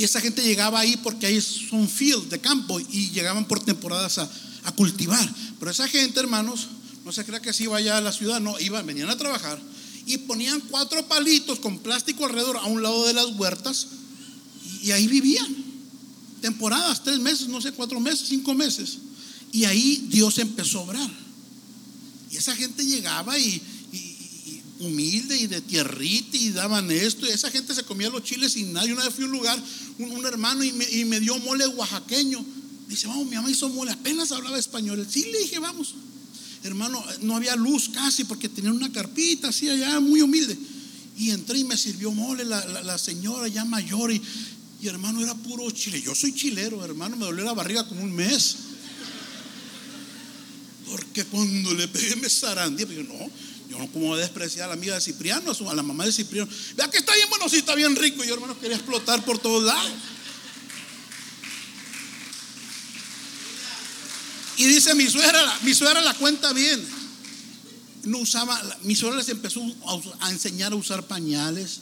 [0.00, 4.16] Y esa gente llegaba ahí porque ahí son fields de campo y llegaban por temporadas
[4.16, 4.30] a,
[4.74, 5.28] cultivar.
[5.58, 6.68] Pero esa gente, hermanos,
[7.04, 9.60] no se crea que así vaya a la ciudad, no, iban, venían a trabajar
[10.06, 13.88] y ponían cuatro palitos con plástico alrededor a un lado de las huertas
[14.82, 15.54] y, ahí vivían.
[16.40, 18.96] Temporadas, tres meses, no sé, cuatro meses, cinco meses.
[19.52, 21.10] Y ahí Dios empezó a obrar.
[22.30, 23.60] Y esa gente llegaba y,
[24.80, 27.26] humilde y de tierrita y daban esto.
[27.26, 28.86] Y esa gente se comía los chiles sin nada.
[28.86, 29.62] Y una vez fui a un lugar,
[29.98, 30.72] un, hermano, y
[31.04, 32.44] me, dio mole oaxaqueño.
[32.88, 33.92] Dice, vamos, mi mamá hizo mole.
[33.92, 35.06] Apenas hablaba español.
[35.08, 35.94] Sí, le dije, vamos.
[36.62, 40.58] Hermano, no había luz casi porque tenían una carpita así allá, muy humilde.
[41.16, 44.10] Y entré y me sirvió mole la, señora ya mayor.
[44.10, 44.20] Y,
[44.80, 46.02] y hermano, era puro chile.
[46.02, 48.56] Yo soy chilero, hermano, me dolió la barriga como un mes.
[50.90, 53.30] Porque cuando le pegué me zarandía, pero no,
[53.70, 56.50] yo no como despreciar a la amiga de Cipriano, a la mamá de Cipriano.
[56.74, 58.24] Vea que está bien bueno, sí, está bien rico.
[58.24, 59.92] Y yo, hermano, quería explotar por todos lados.
[64.56, 66.84] Y dice mi suegra, mi suegra la cuenta bien.
[68.02, 69.62] No usaba, mi suegra les empezó
[70.18, 71.78] a, enseñar a usar pañales,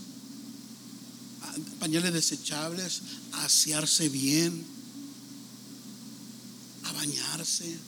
[1.80, 3.00] pañales desechables,
[3.32, 4.62] a asearse bien,
[6.84, 7.78] a bañarse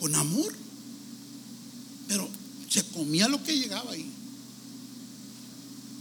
[0.00, 0.65] con amor.
[2.08, 2.28] Pero
[2.68, 4.10] se comía lo que llegaba ahí.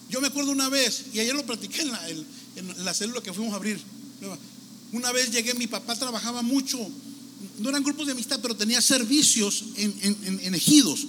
[0.10, 3.34] Yo me acuerdo una vez, y ayer lo platiqué en la, en la célula que
[3.34, 3.80] fuimos a abrir.
[4.91, 6.80] Una vez llegué, mi papá trabajaba mucho,
[7.60, 11.06] no eran grupos de amistad, pero tenía servicios en, ejidos.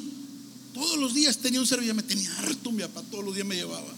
[0.75, 3.55] Todos los días tenía un servicio, me tenía harto mi papá, todos los días me
[3.55, 3.95] llevaba.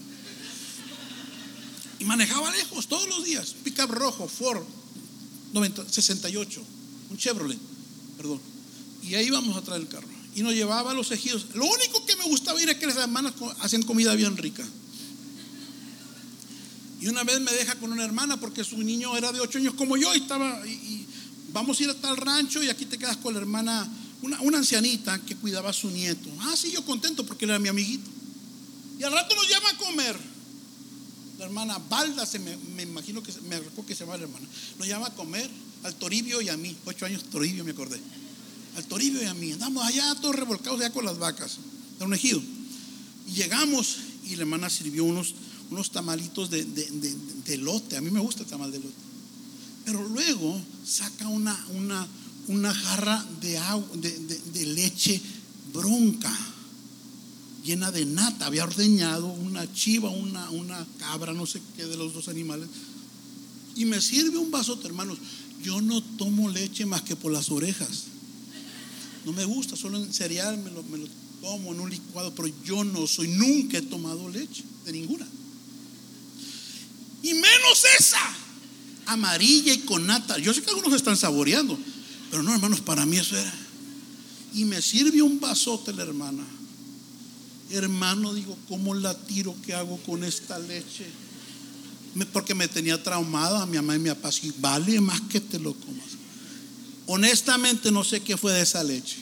[1.99, 3.55] Y manejaba lejos, todos los días.
[3.63, 4.63] Pickup rojo, Ford
[5.89, 6.61] 68,
[7.09, 7.57] un Chevrolet,
[8.17, 8.39] perdón.
[9.03, 10.07] Y ahí íbamos a traer el carro.
[10.39, 11.47] Y nos llevaba a los ejidos.
[11.53, 14.65] Lo único que me gustaba ir es que las hermanas hacían comida bien rica.
[17.01, 19.73] Y una vez me deja con una hermana porque su niño era de 8 años
[19.73, 20.65] como yo y estaba.
[20.65, 21.05] Y,
[21.51, 23.85] vamos a ir a tal rancho y aquí te quedas con la hermana,
[24.21, 26.29] una, ancianita que cuidaba a su nieto.
[26.39, 28.09] Ah, sí, yo contento porque él era mi amiguito.
[28.97, 30.15] Y al rato nos llama a comer.
[31.37, 34.47] La hermana Balda, se me, me imagino que me recuerdo que se llama la hermana.
[34.77, 35.51] Nos llama a comer
[35.83, 36.77] al Toribio y a mí.
[36.85, 37.99] Ocho años Toribio, me acordé
[38.75, 39.51] al Toribio y a mí.
[39.51, 41.57] Andamos allá todos revolcados ya con las vacas
[41.97, 42.41] de un ejido.
[43.27, 45.33] Y llegamos y la hermana sirvió unos,
[45.71, 47.97] unos tamalitos de, de, lote.
[47.97, 48.93] A mí me gusta el tamal de lote.
[49.85, 52.07] Pero luego saca una, una,
[52.47, 55.19] una jarra de, agua, de, leche
[55.73, 56.35] bronca,
[57.63, 58.45] llena de nata.
[58.45, 62.69] Había ordeñado una chiva, una, una cabra, no sé qué de los dos animales.
[63.75, 65.17] Y me sirve un vaso, hermanos.
[65.63, 68.08] Yo no tomo leche más que por las orejas.
[69.25, 70.83] No me gusta, solo en cereal me lo,
[71.41, 75.27] tomo en un licuado, pero yo no soy, nunca he tomado leche, de ninguna.
[77.21, 78.19] Y menos esa,
[79.05, 80.37] amarilla y con nata.
[80.37, 81.77] Yo sé que algunos están saboreando,
[82.29, 83.53] pero no, hermanos, para mí eso era.
[84.53, 86.45] Y me sirve un vasote la hermana.
[87.71, 89.55] Hermano, digo, ¿cómo la tiro?
[89.65, 91.05] ¿Qué hago con esta leche?
[92.33, 94.31] Porque me tenía traumada a mi mamá y mi papá.
[94.31, 96.08] Si vale más que te lo comas.
[97.11, 99.17] Honestamente no sé qué fue de esa leche.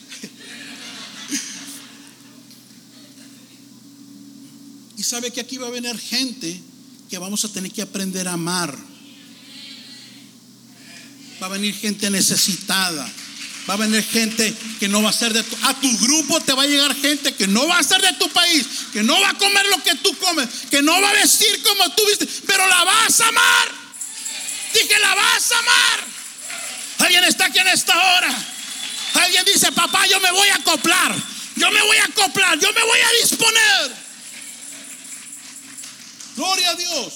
[4.98, 6.60] y sabe que aquí va a venir gente
[7.08, 8.76] que vamos a tener que aprender a amar.
[11.42, 13.10] Va a venir gente necesitada.
[13.66, 15.56] Va a venir gente que no va a ser de tu...
[15.62, 18.28] A tu grupo te va a llegar gente que no va a ser de tu
[18.28, 21.62] país, que no va a comer lo que tú comes, que no va a vestir
[21.62, 23.72] como tú vistes, pero la vas a amar.
[24.74, 26.07] Dije, la vas a amar.
[27.08, 28.28] Alguien está aquí en esta hora.
[29.14, 31.16] Alguien dice, papá, yo me voy a acoplar.
[31.56, 32.58] Yo me voy a acoplar.
[32.58, 33.96] Yo me voy a disponer.
[36.36, 37.12] Gloria a Dios.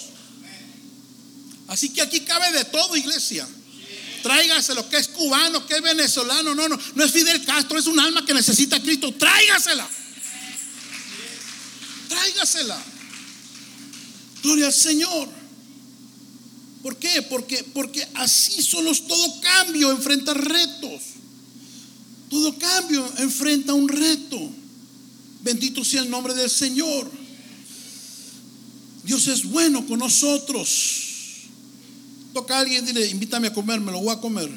[1.68, 3.46] Así que aquí cabe de todo, iglesia.
[4.22, 6.54] Tráigase lo que es cubano, que es venezolano.
[6.54, 9.12] No, no, no es Fidel Castro, es un alma que necesita a Cristo.
[9.12, 9.86] Tráigasela.
[12.08, 12.82] Tráigasela.
[14.42, 15.41] Gloria al Señor.
[16.82, 17.22] ¿Por qué?
[17.22, 21.02] Porque, porque así solo todo cambio enfrenta retos.
[22.28, 24.50] Todo cambio enfrenta un reto.
[25.42, 27.10] Bendito sea el nombre del Señor.
[29.04, 31.48] Dios es bueno con nosotros.
[32.32, 34.50] Toca a alguien y dile, invítame a comer, me lo voy a comer.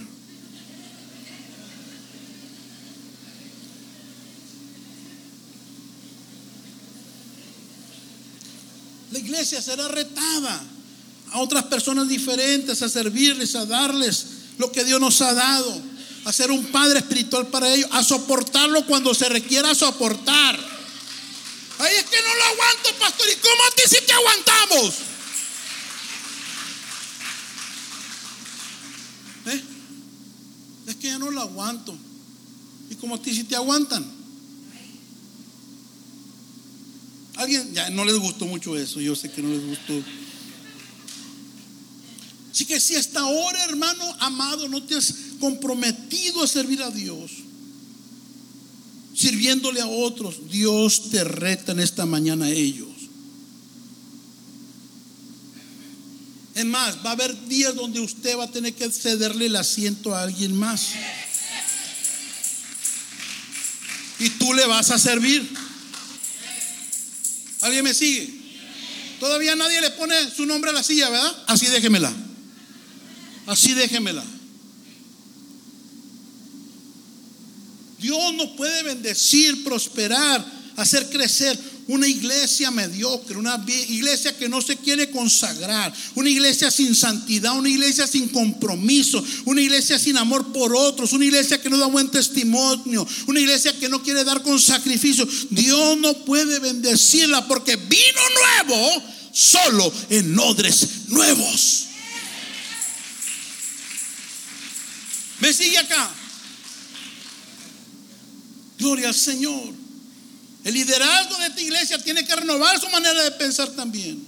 [9.12, 10.75] La iglesia será retada
[11.36, 14.26] a otras personas diferentes, a servirles, a darles
[14.58, 15.82] lo que Dios nos ha dado,
[16.24, 20.58] a ser un padre espiritual para ellos, a soportarlo cuando se requiera soportar.
[21.78, 23.28] Ay, es que no lo aguanto, pastor.
[23.30, 24.94] ¿Y cómo ti sí te aguantamos?
[29.48, 29.64] ¿Eh?
[30.88, 31.98] Es que ya no lo aguanto.
[32.92, 34.10] ¿Y cómo a ti sí te aguantan?
[37.36, 39.02] Alguien ya no les gustó mucho eso.
[39.02, 40.02] Yo sé que no les gustó.
[42.56, 47.32] Así que si hasta ahora, hermano amado, no te has comprometido a servir a Dios,
[49.14, 52.88] sirviéndole a otros, Dios te reta en esta mañana a ellos.
[56.54, 60.16] Es más, va a haber días donde usted va a tener que cederle el asiento
[60.16, 60.92] a alguien más.
[64.18, 65.46] Y tú le vas a servir.
[67.60, 68.34] ¿Alguien me sigue?
[69.20, 71.44] Todavía nadie le pone su nombre a la silla, ¿verdad?
[71.48, 72.16] Así déjemela.
[73.46, 74.24] Así déjemela.
[78.00, 84.78] Dios nos puede bendecir, prosperar, hacer crecer una iglesia mediocre, una iglesia que no se
[84.78, 90.76] quiere consagrar, una iglesia sin santidad, una iglesia sin compromiso, una iglesia sin amor por
[90.76, 94.60] otros, una iglesia que no da buen testimonio, una iglesia que no quiere dar con
[94.60, 95.28] sacrificio.
[95.52, 98.22] Dios no puede bendecirla porque vino
[98.68, 101.86] nuevo solo en odres nuevos.
[105.46, 106.10] ¿Me sigue acá?
[108.80, 109.76] Gloria al Señor.
[110.64, 114.26] El liderazgo de esta iglesia tiene que renovar su manera de pensar también.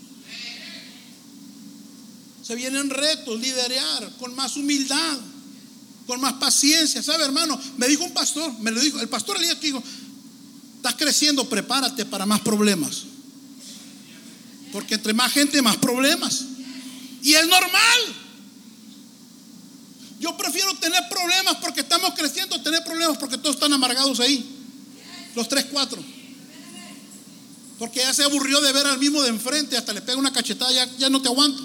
[2.44, 5.18] Se vienen retos, liderar con más humildad,
[6.06, 7.02] con más paciencia.
[7.02, 7.60] ¿Sabe, hermano?
[7.78, 9.82] Me dijo un pastor, me lo dijo, el pastor le dijo,
[10.76, 13.06] estás creciendo, prepárate para más problemas.
[14.72, 16.46] Porque entre más gente, más problemas.
[17.24, 18.27] Y es normal.
[20.20, 24.46] Yo prefiero tener problemas porque estamos creciendo, tener problemas porque todos están amargados ahí.
[25.36, 26.04] Los tres, cuatro.
[27.78, 30.72] Porque ya se aburrió de ver al mismo de enfrente, hasta le pega una cachetada,
[30.72, 31.62] ya, ya no te aguanto.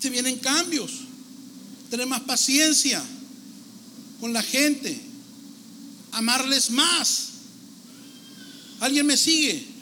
[0.00, 0.92] Se vienen cambios,
[1.90, 3.02] tener más paciencia
[4.20, 5.00] con la gente,
[6.12, 7.30] amarles más.
[8.78, 9.75] ¿Alguien me sigue?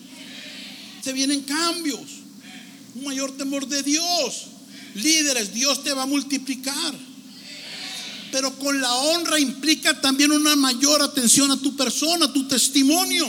[1.05, 2.01] Se vienen cambios,
[2.95, 4.47] un mayor temor de Dios.
[4.95, 6.95] Líderes, Dios te va a multiplicar.
[8.33, 13.27] Pero con la honra implica también una mayor atención a tu persona, a tu testimonio,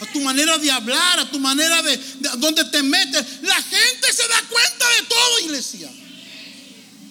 [0.00, 3.24] a tu manera de hablar, a tu manera de, de donde te metes.
[3.42, 5.88] La gente se da cuenta de todo, iglesia.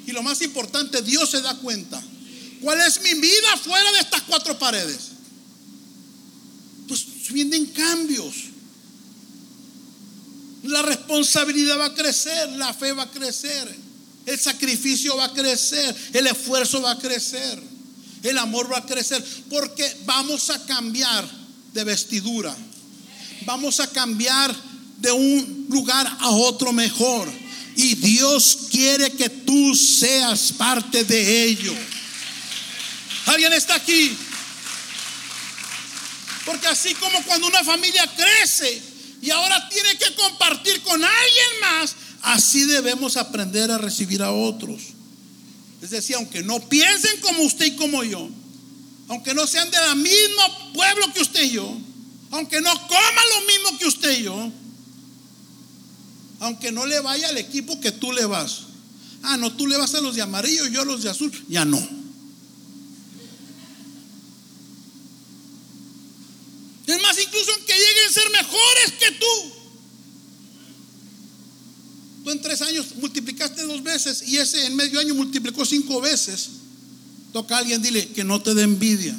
[0.07, 2.03] Y lo más importante, Dios se da cuenta.
[2.59, 5.11] ¿Cuál es mi vida fuera de estas cuatro paredes?
[6.85, 8.54] Pues vienen cambios.
[10.65, 13.75] La responsabilidad va a crecer, la fe va a crecer,
[14.25, 17.61] el sacrificio va a crecer, el esfuerzo va a crecer,
[18.23, 21.27] el amor va a crecer, porque vamos a cambiar
[21.73, 22.55] de vestidura,
[23.45, 24.55] vamos a cambiar
[24.97, 27.31] de un lugar a otro mejor.
[27.75, 31.73] Y Dios quiere que tú seas parte de ello.
[33.25, 34.15] ¿Alguien está aquí?
[36.45, 38.81] Porque así como cuando una familia crece
[39.25, 44.81] y ahora tiene que compartir con alguien más, así debemos aprender a recibir a otros.
[45.81, 48.29] Es decir, aunque no piensen como usted y como yo,
[49.07, 51.75] aunque no sean del mismo pueblo que usted y yo,
[52.31, 54.51] aunque no coman lo mismo que usted y yo,
[56.39, 58.61] aunque no le vaya al equipo que tú le vas.
[59.23, 61.31] Ah, no, tú le vas a los de amarillo yo a los de azul.
[61.47, 61.77] Ya no.
[66.87, 69.53] Es más, incluso aunque lleguen a ser mejores tú.
[72.23, 76.49] Tú en tres años multiplicaste dos veces y ese en medio año multiplicó cinco veces.
[77.31, 79.15] Toca a alguien, dile que no te dé envidia.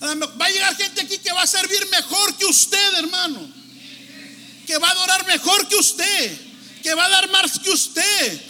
[0.00, 3.40] Va a llegar gente aquí que va a servir mejor que usted, hermano.
[4.66, 6.38] Que va a adorar mejor que usted.
[6.82, 8.40] Que va a dar más que usted.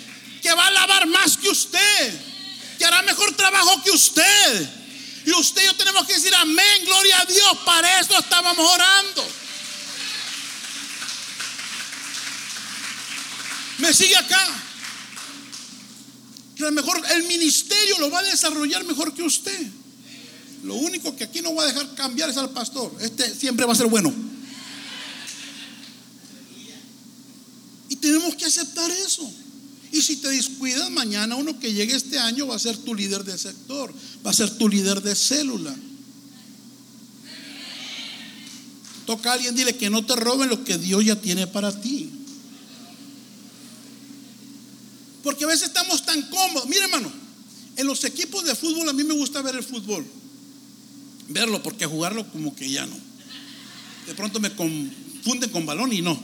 [0.43, 2.21] Que va a lavar más que usted.
[2.79, 4.78] Que hará mejor trabajo que usted.
[5.29, 7.59] Y usted y yo tenemos que decir amén, gloria a Dios.
[7.67, 9.29] Para eso estábamos orando.
[13.77, 14.49] Me sigue acá.
[16.57, 19.67] Lo mejor el ministerio lo va a desarrollar mejor que usted.
[20.65, 22.91] Lo único que aquí no va a dejar cambiar es al pastor.
[22.99, 24.11] Este siempre va a ser bueno.
[27.91, 29.31] Y tenemos que aceptar eso.
[29.93, 33.25] Y si te descuidas mañana, uno que llegue este año va a ser tu líder
[33.25, 33.93] de sector,
[34.27, 35.75] va a ser tu líder de célula.
[39.07, 42.11] Toca a alguien, dile que no te roben lo que Dios ya tiene para ti.
[45.23, 46.69] Porque a veces estamos tan cómodos.
[46.69, 47.11] Mire, hermano,
[47.77, 50.05] en los equipos de fútbol a mí me gusta ver el fútbol.
[51.29, 52.97] Verlo, porque jugarlo como que ya no.
[54.07, 56.19] De pronto me confunden con balón y no.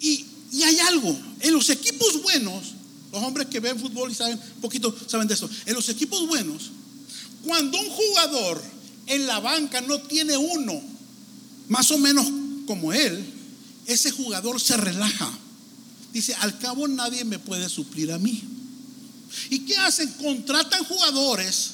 [0.00, 1.29] Y, y hay algo.
[1.40, 2.74] En los equipos buenos,
[3.12, 5.48] los hombres que ven fútbol y saben un poquito saben de eso.
[5.66, 6.70] En los equipos buenos,
[7.44, 8.62] cuando un jugador
[9.06, 10.80] en la banca no tiene uno
[11.68, 12.26] más o menos
[12.66, 13.24] como él,
[13.86, 15.30] ese jugador se relaja.
[16.12, 18.42] Dice, al cabo nadie me puede suplir a mí.
[19.48, 20.08] ¿Y qué hacen?
[20.14, 21.70] Contratan jugadores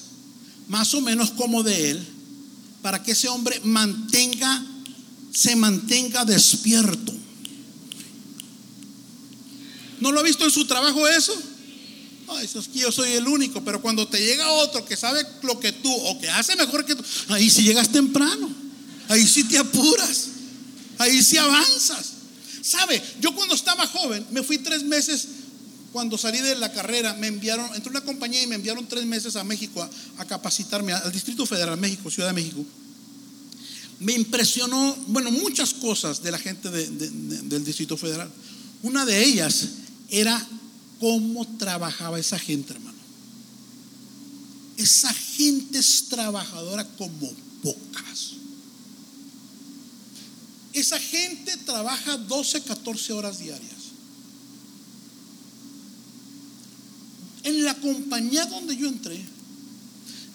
[0.69, 2.07] más o menos como de él
[2.83, 4.65] para que ese hombre mantenga,
[5.33, 7.16] se mantenga despierto.
[10.01, 11.35] ¿No lo ha visto en su trabajo eso?
[12.43, 15.59] eso es que yo soy el único, pero cuando te llega otro que sabe lo
[15.61, 18.51] que tú o que hace mejor que tú, ahí sí llegas temprano,
[19.09, 20.29] ahí sí te apuras,
[20.99, 22.13] ahí sí avanzas.
[22.63, 23.01] ¿Sabe?
[23.21, 25.29] Yo cuando estaba joven, me fui tres meses,
[25.93, 29.37] cuando salí de la carrera, me enviaron, entré una compañía y me enviaron tres meses
[29.37, 29.89] a México
[30.19, 32.65] a, capacitarme, al Distrito Federal, México, Ciudad de México.
[34.01, 38.29] Me impresionó, bueno, muchas cosas de la gente del Distrito Federal.
[38.83, 39.69] Una de ellas
[40.11, 40.47] era
[41.01, 42.97] cómo trabajaba esa gente, hermano.
[44.77, 47.33] Esa gente es trabajadora como
[47.63, 48.33] pocas.
[50.73, 53.73] Esa gente trabaja 12, 14 horas diarias.
[57.45, 59.25] En la compañía donde yo entré,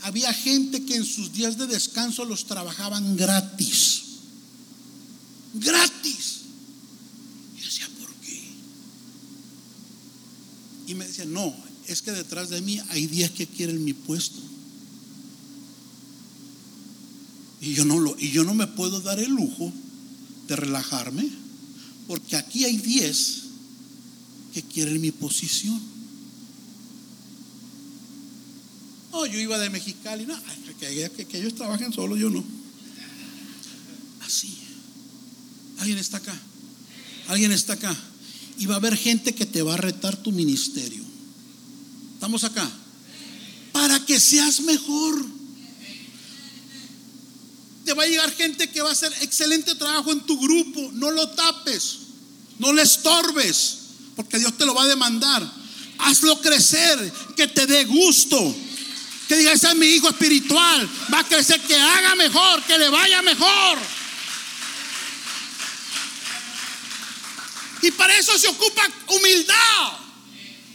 [0.01, 4.01] había gente que en sus días de descanso los trabajaban gratis.
[5.53, 6.39] Gratis.
[7.57, 8.41] Y decía, ¿por qué?
[11.25, 11.55] No,
[11.87, 14.39] es que detrás de mí hay días que quieren mi puesto.
[17.61, 19.71] Y yo no lo, y yo no me puedo dar el lujo
[20.47, 21.29] de relajarme,
[22.07, 23.41] porque aquí hay 10
[24.53, 25.79] que quieren mi posición.
[29.11, 30.35] No, yo iba de Mexicali, no,
[30.79, 32.43] que, ellos trabajen solo, yo no.
[34.21, 34.57] Así.
[35.77, 36.39] ¿Alguien está acá?
[37.27, 37.95] ¿Alguien está acá?
[38.57, 41.10] Y va a haber gente que te va a retar tu ministerio.
[42.21, 42.69] ¿Estamos acá?
[43.71, 45.41] Para que seas mejor
[47.93, 50.89] va a llegar gente que va a hacer excelente trabajo en tu grupo.
[50.93, 51.97] No lo tapes,
[52.59, 53.77] no le estorbes,
[54.15, 55.49] porque Dios te lo va a demandar.
[55.99, 58.55] Hazlo crecer, que te dé gusto.
[59.27, 60.89] Que diga, ese es mi hijo espiritual.
[61.13, 63.77] Va a crecer, que haga mejor, que le vaya mejor.
[67.83, 69.97] Y para eso se ocupa humildad,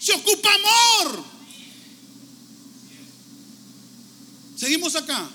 [0.00, 1.35] se ocupa amor.
[4.56, 5.28] Seguimos acá.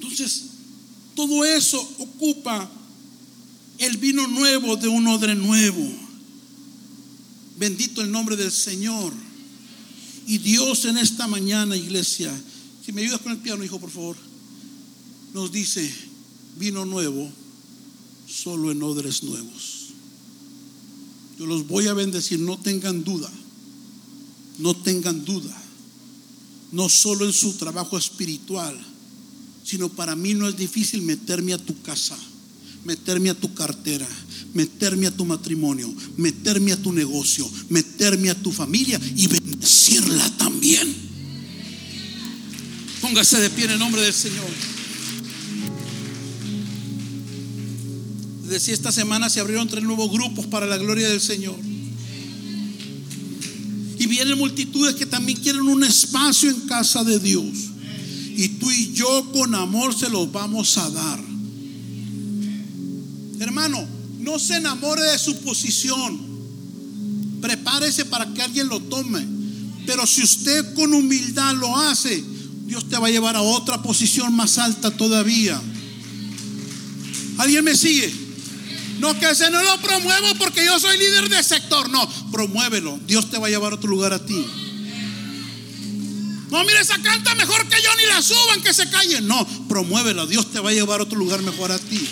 [0.00, 0.44] Entonces,
[1.14, 2.70] todo eso ocupa
[3.78, 5.88] el vino nuevo de un odre nuevo.
[7.56, 9.12] Bendito el nombre del Señor.
[10.26, 12.32] Y Dios en esta mañana, iglesia,
[12.84, 14.16] si me ayudas con el piano, hijo, por favor,
[15.32, 15.90] nos dice,
[16.58, 17.30] vino nuevo,
[18.28, 19.88] solo en odres nuevos.
[21.38, 23.30] Yo los voy a bendecir, no tengan duda,
[24.58, 25.56] no tengan duda,
[26.72, 28.78] no solo en su trabajo espiritual,
[29.64, 32.16] sino para mí no es difícil meterme a tu casa,
[32.84, 34.08] meterme a tu cartera,
[34.54, 40.94] meterme a tu matrimonio, meterme a tu negocio, meterme a tu familia y bendecirla también.
[43.00, 44.48] Póngase de pie en el nombre del Señor.
[48.48, 51.67] Decía esta semana se abrieron tres nuevos grupos para la gloria del Señor.
[54.08, 57.46] Vienen multitudes que también quieren un espacio en casa de Dios
[58.38, 61.20] y tú y yo con amor se los vamos a dar.
[63.40, 63.84] Hermano,
[64.20, 66.20] no se enamore de su posición.
[67.40, 69.26] Prepárese para que alguien lo tome.
[69.86, 72.22] Pero si usted con humildad lo hace,
[72.66, 75.60] Dios te va a llevar a otra posición más alta todavía.
[77.38, 78.27] ¿Alguien me sigue?
[78.98, 81.88] No, que se no lo promuevo porque yo soy líder de sector.
[81.88, 82.98] No, promuévelo.
[83.06, 84.44] Dios te va a llevar a otro lugar a ti.
[86.50, 89.28] No, mire, esa canta mejor que yo, ni la suban, que se callen.
[89.28, 92.08] No, promuévela, Dios te va a llevar a otro lugar mejor a ti.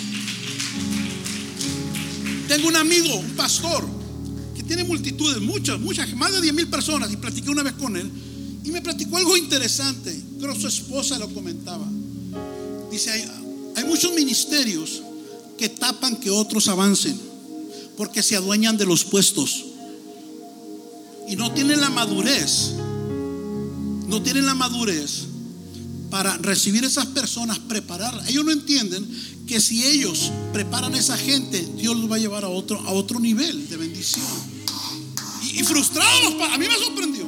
[2.47, 3.84] Tengo un amigo, un pastor,
[4.55, 7.97] que tiene multitudes, muchas, muchas, más de 10 mil personas, y platiqué una vez con
[7.97, 8.11] él,
[8.62, 11.87] y me platicó algo interesante, creo su esposa lo comentaba.
[12.91, 13.11] Dice,
[13.74, 15.03] hay muchos ministerios
[15.59, 17.18] que tapan que otros avancen,
[17.96, 19.64] porque se adueñan de los puestos,
[21.28, 22.74] y no tienen la madurez
[24.09, 25.24] no tienen la madurez
[26.11, 28.28] para recibir esas personas, prepararlas.
[28.28, 29.07] Ellos no entienden
[29.46, 32.92] que si ellos preparan a esa gente, Dios los va a llevar a otro, a
[32.92, 34.24] otro nivel de bendición.
[35.42, 37.26] Y, frustrados los a mí me sorprendió.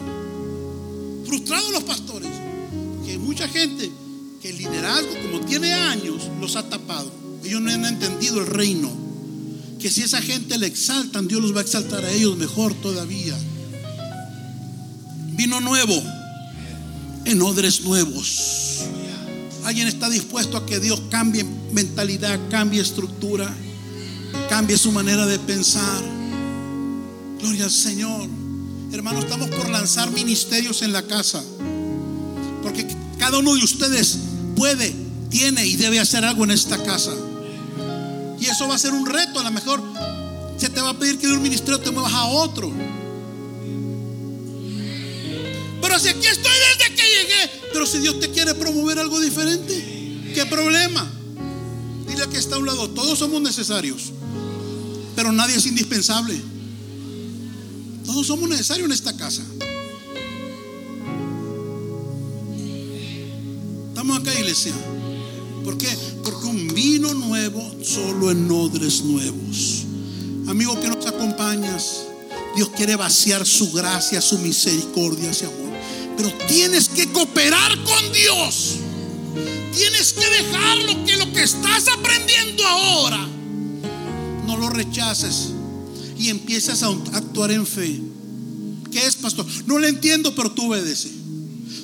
[1.27, 2.31] Frustrados los pastores.
[3.05, 3.91] Que mucha gente
[4.41, 7.11] que el liderazgo, como tiene años, los ha tapado.
[7.45, 8.91] Ellos no han entendido el reino.
[9.79, 13.37] Que si esa gente le exaltan, Dios los va a exaltar a ellos mejor todavía.
[15.33, 16.03] Vino nuevo
[17.25, 18.81] en odres nuevos.
[19.65, 23.55] ¿Alguien está dispuesto a que Dios cambie mentalidad, cambie estructura,
[24.49, 26.03] cambie su manera de pensar.
[27.41, 28.29] Gloria al Señor.
[28.93, 31.43] Hermano, estamos por lanzar ministerios en la casa.
[32.63, 32.87] Porque
[33.19, 34.19] cada uno de ustedes
[34.57, 34.95] puede,
[35.29, 37.13] tiene y debe hacer algo en esta casa.
[38.41, 39.41] Y eso va a ser un reto.
[39.41, 39.83] A lo mejor
[40.57, 42.73] se te va a pedir que de un ministerio te muevas a otro.
[45.81, 47.51] Pero si aquí estoy desde que llegué.
[47.73, 51.11] Pero si Dios te quiere promover algo diferente, ¿qué problema?
[52.07, 52.91] Dile que está a un lado.
[52.91, 54.13] Todos somos necesarios.
[55.15, 56.41] Pero nadie es indispensable.
[58.07, 59.43] Todos somos necesarios en esta casa.
[63.89, 64.73] Estamos acá, iglesia.
[65.65, 65.89] ¿Por qué?
[66.31, 69.85] Porque un vino nuevo solo en odres nuevos.
[70.47, 72.03] Amigo que nos acompañas,
[72.55, 75.73] Dios quiere vaciar su gracia, su misericordia, ese amor.
[76.19, 78.75] Pero tienes que cooperar con Dios.
[79.75, 83.27] Tienes que dejar lo que lo que estás aprendiendo ahora.
[84.47, 85.53] No lo rechaces
[86.19, 88.03] y empiezas a actuar en fe.
[88.93, 89.47] ¿Qué es, pastor?
[89.65, 91.11] No lo entiendo, pero tú obedece.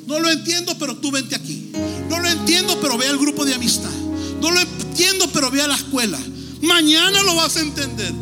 [0.06, 1.72] No lo entiendo, pero tú vente aquí.
[2.10, 4.03] No lo entiendo, pero ve al grupo de amistad.
[4.44, 6.18] No lo entiendo, pero ve a la escuela.
[6.60, 8.12] Mañana lo vas a entender.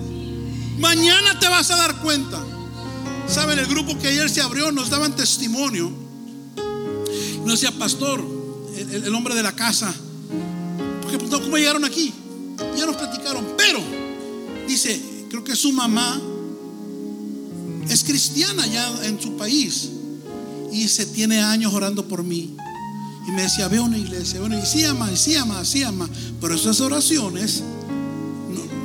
[0.78, 2.40] Mañana te vas a dar cuenta.
[3.26, 5.90] Saben, el grupo que ayer se abrió nos daban testimonio.
[7.44, 8.24] Nos decía, pastor,
[8.76, 9.92] el, hombre de la casa.
[11.02, 12.12] Porque, pues, ¿cómo llegaron aquí?
[12.76, 13.44] Ya nos platicaron.
[13.58, 13.80] Pero,
[14.68, 16.22] dice, creo que su mamá
[17.88, 19.90] es cristiana ya en su país
[20.70, 22.56] y se tiene años orando por mí.
[23.26, 25.82] Y me decía, ve a una iglesia, bueno, y sí ama, y sí ama, sí
[25.82, 26.08] ama.
[26.40, 27.62] Pero esas oraciones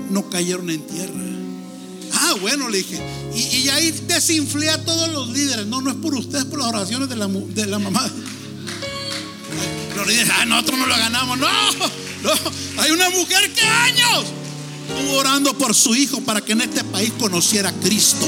[0.10, 1.14] no, cayeron en tierra.
[2.14, 3.00] Ah, bueno, le dije.
[3.36, 5.66] Y, y, ahí desinflé a todos los líderes.
[5.66, 8.10] No, no es por ustedes, por las oraciones de la, de la mamá.
[9.96, 11.38] Los líderes, ah, nosotros no lo ganamos.
[11.38, 11.48] No,
[12.24, 12.32] no.
[12.82, 14.26] Hay una mujer que años
[14.88, 18.26] estuvo orando por su hijo para que en este país conociera a Cristo.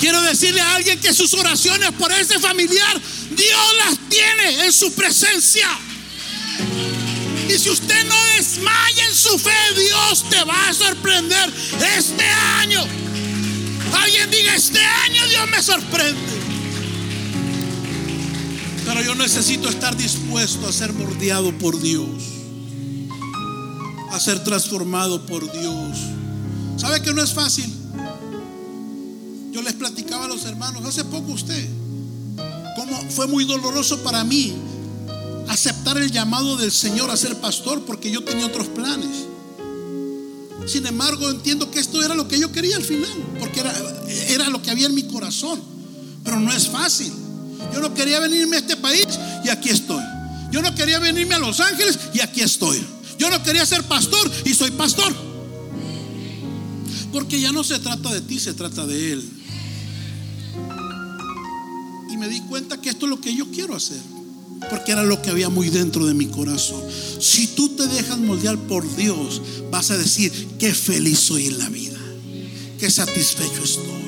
[0.00, 4.92] Quiero decirle a alguien que sus oraciones por ese familiar, Dios las tiene en su
[4.92, 5.68] presencia.
[7.48, 11.52] Y si usted no desmaya en su fe, Dios te va a sorprender
[11.96, 12.84] este año.
[13.92, 16.38] Alguien diga, este año Dios me sorprende.
[18.84, 22.08] Pero yo necesito estar dispuesto a ser mordiado por Dios.
[24.12, 25.98] A ser transformado por Dios.
[26.76, 27.77] ¿Sabe que no es fácil?
[29.58, 31.68] Yo les platicaba a los hermanos hace poco usted
[32.76, 34.54] cómo fue muy doloroso para mí
[35.48, 39.26] aceptar el llamado del Señor a ser pastor porque yo tenía otros planes.
[40.64, 43.74] Sin embargo, entiendo que esto era lo que yo quería al final, porque era,
[44.28, 45.60] era lo que había en mi corazón.
[46.22, 47.12] Pero no es fácil.
[47.74, 49.08] Yo no quería venirme a este país
[49.44, 50.04] y aquí estoy.
[50.52, 52.80] Yo no quería venirme a Los Ángeles y aquí estoy.
[53.18, 55.12] Yo no quería ser pastor y soy pastor.
[57.12, 59.37] Porque ya no se trata de ti, se trata de Él
[62.16, 64.00] me di cuenta que esto es lo que yo quiero hacer.
[64.70, 66.82] Porque era lo que había muy dentro de mi corazón.
[67.20, 69.40] Si tú te dejas moldear por Dios,
[69.70, 71.98] vas a decir, qué feliz soy en la vida.
[72.78, 73.98] Qué satisfecho estoy.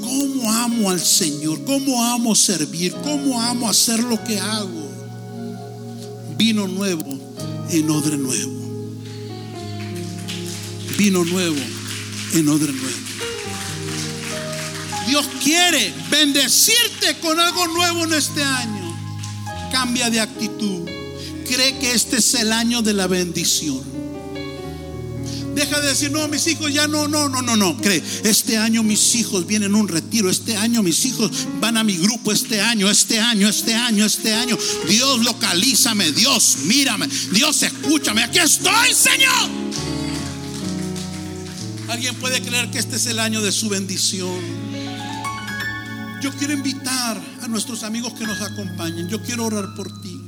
[0.00, 1.64] Cómo amo al Señor.
[1.64, 2.94] Cómo amo servir.
[3.04, 4.88] Cómo amo hacer lo que hago.
[6.38, 7.18] Vino nuevo
[7.70, 8.58] en odre nuevo.
[10.96, 11.60] Vino nuevo
[12.34, 12.96] en odre nuevo.
[15.08, 18.94] Dios quiere bendecirte con algo nuevo en este año.
[19.72, 20.86] Cambia de actitud.
[21.48, 23.82] Cree que este es el año de la bendición.
[25.54, 27.76] Deja de decir, no, mis hijos ya no, no, no, no, no.
[27.78, 30.28] Cree, este año mis hijos vienen a un retiro.
[30.28, 32.30] Este año mis hijos van a mi grupo.
[32.30, 34.58] Este año, este año, este año, este año.
[34.88, 36.12] Dios localízame.
[36.12, 37.08] Dios mírame.
[37.32, 38.22] Dios escúchame.
[38.22, 39.48] Aquí estoy, Señor.
[41.88, 44.67] ¿Alguien puede creer que este es el año de su bendición?
[46.20, 49.08] Yo quiero invitar a nuestros amigos que nos acompañen.
[49.08, 50.20] Yo quiero orar por ti.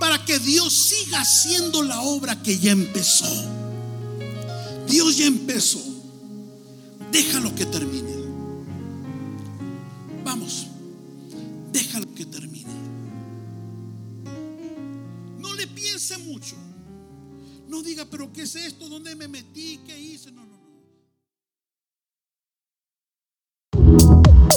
[0.00, 3.26] Para que Dios siga haciendo la obra que ya empezó.
[4.88, 5.82] Dios ya empezó.
[7.10, 8.12] Déjalo que termine.
[10.24, 10.66] Vamos.
[11.72, 12.72] Déjalo que termine.
[15.38, 16.56] No le piense mucho.
[17.68, 18.88] No diga, pero ¿qué es esto?
[18.88, 19.78] ¿Dónde me metí?
[19.86, 20.32] ¿Qué hice?
[20.32, 20.51] No, no.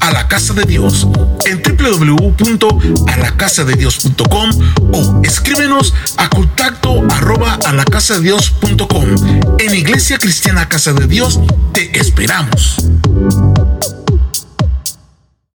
[0.00, 1.06] A la Casa de Dios
[1.46, 4.50] en www.alacasadedios.com
[4.92, 8.52] o escríbenos a contacto arroba a la casa de.
[9.58, 11.40] En Iglesia Cristiana Casa de Dios
[11.72, 12.76] te esperamos.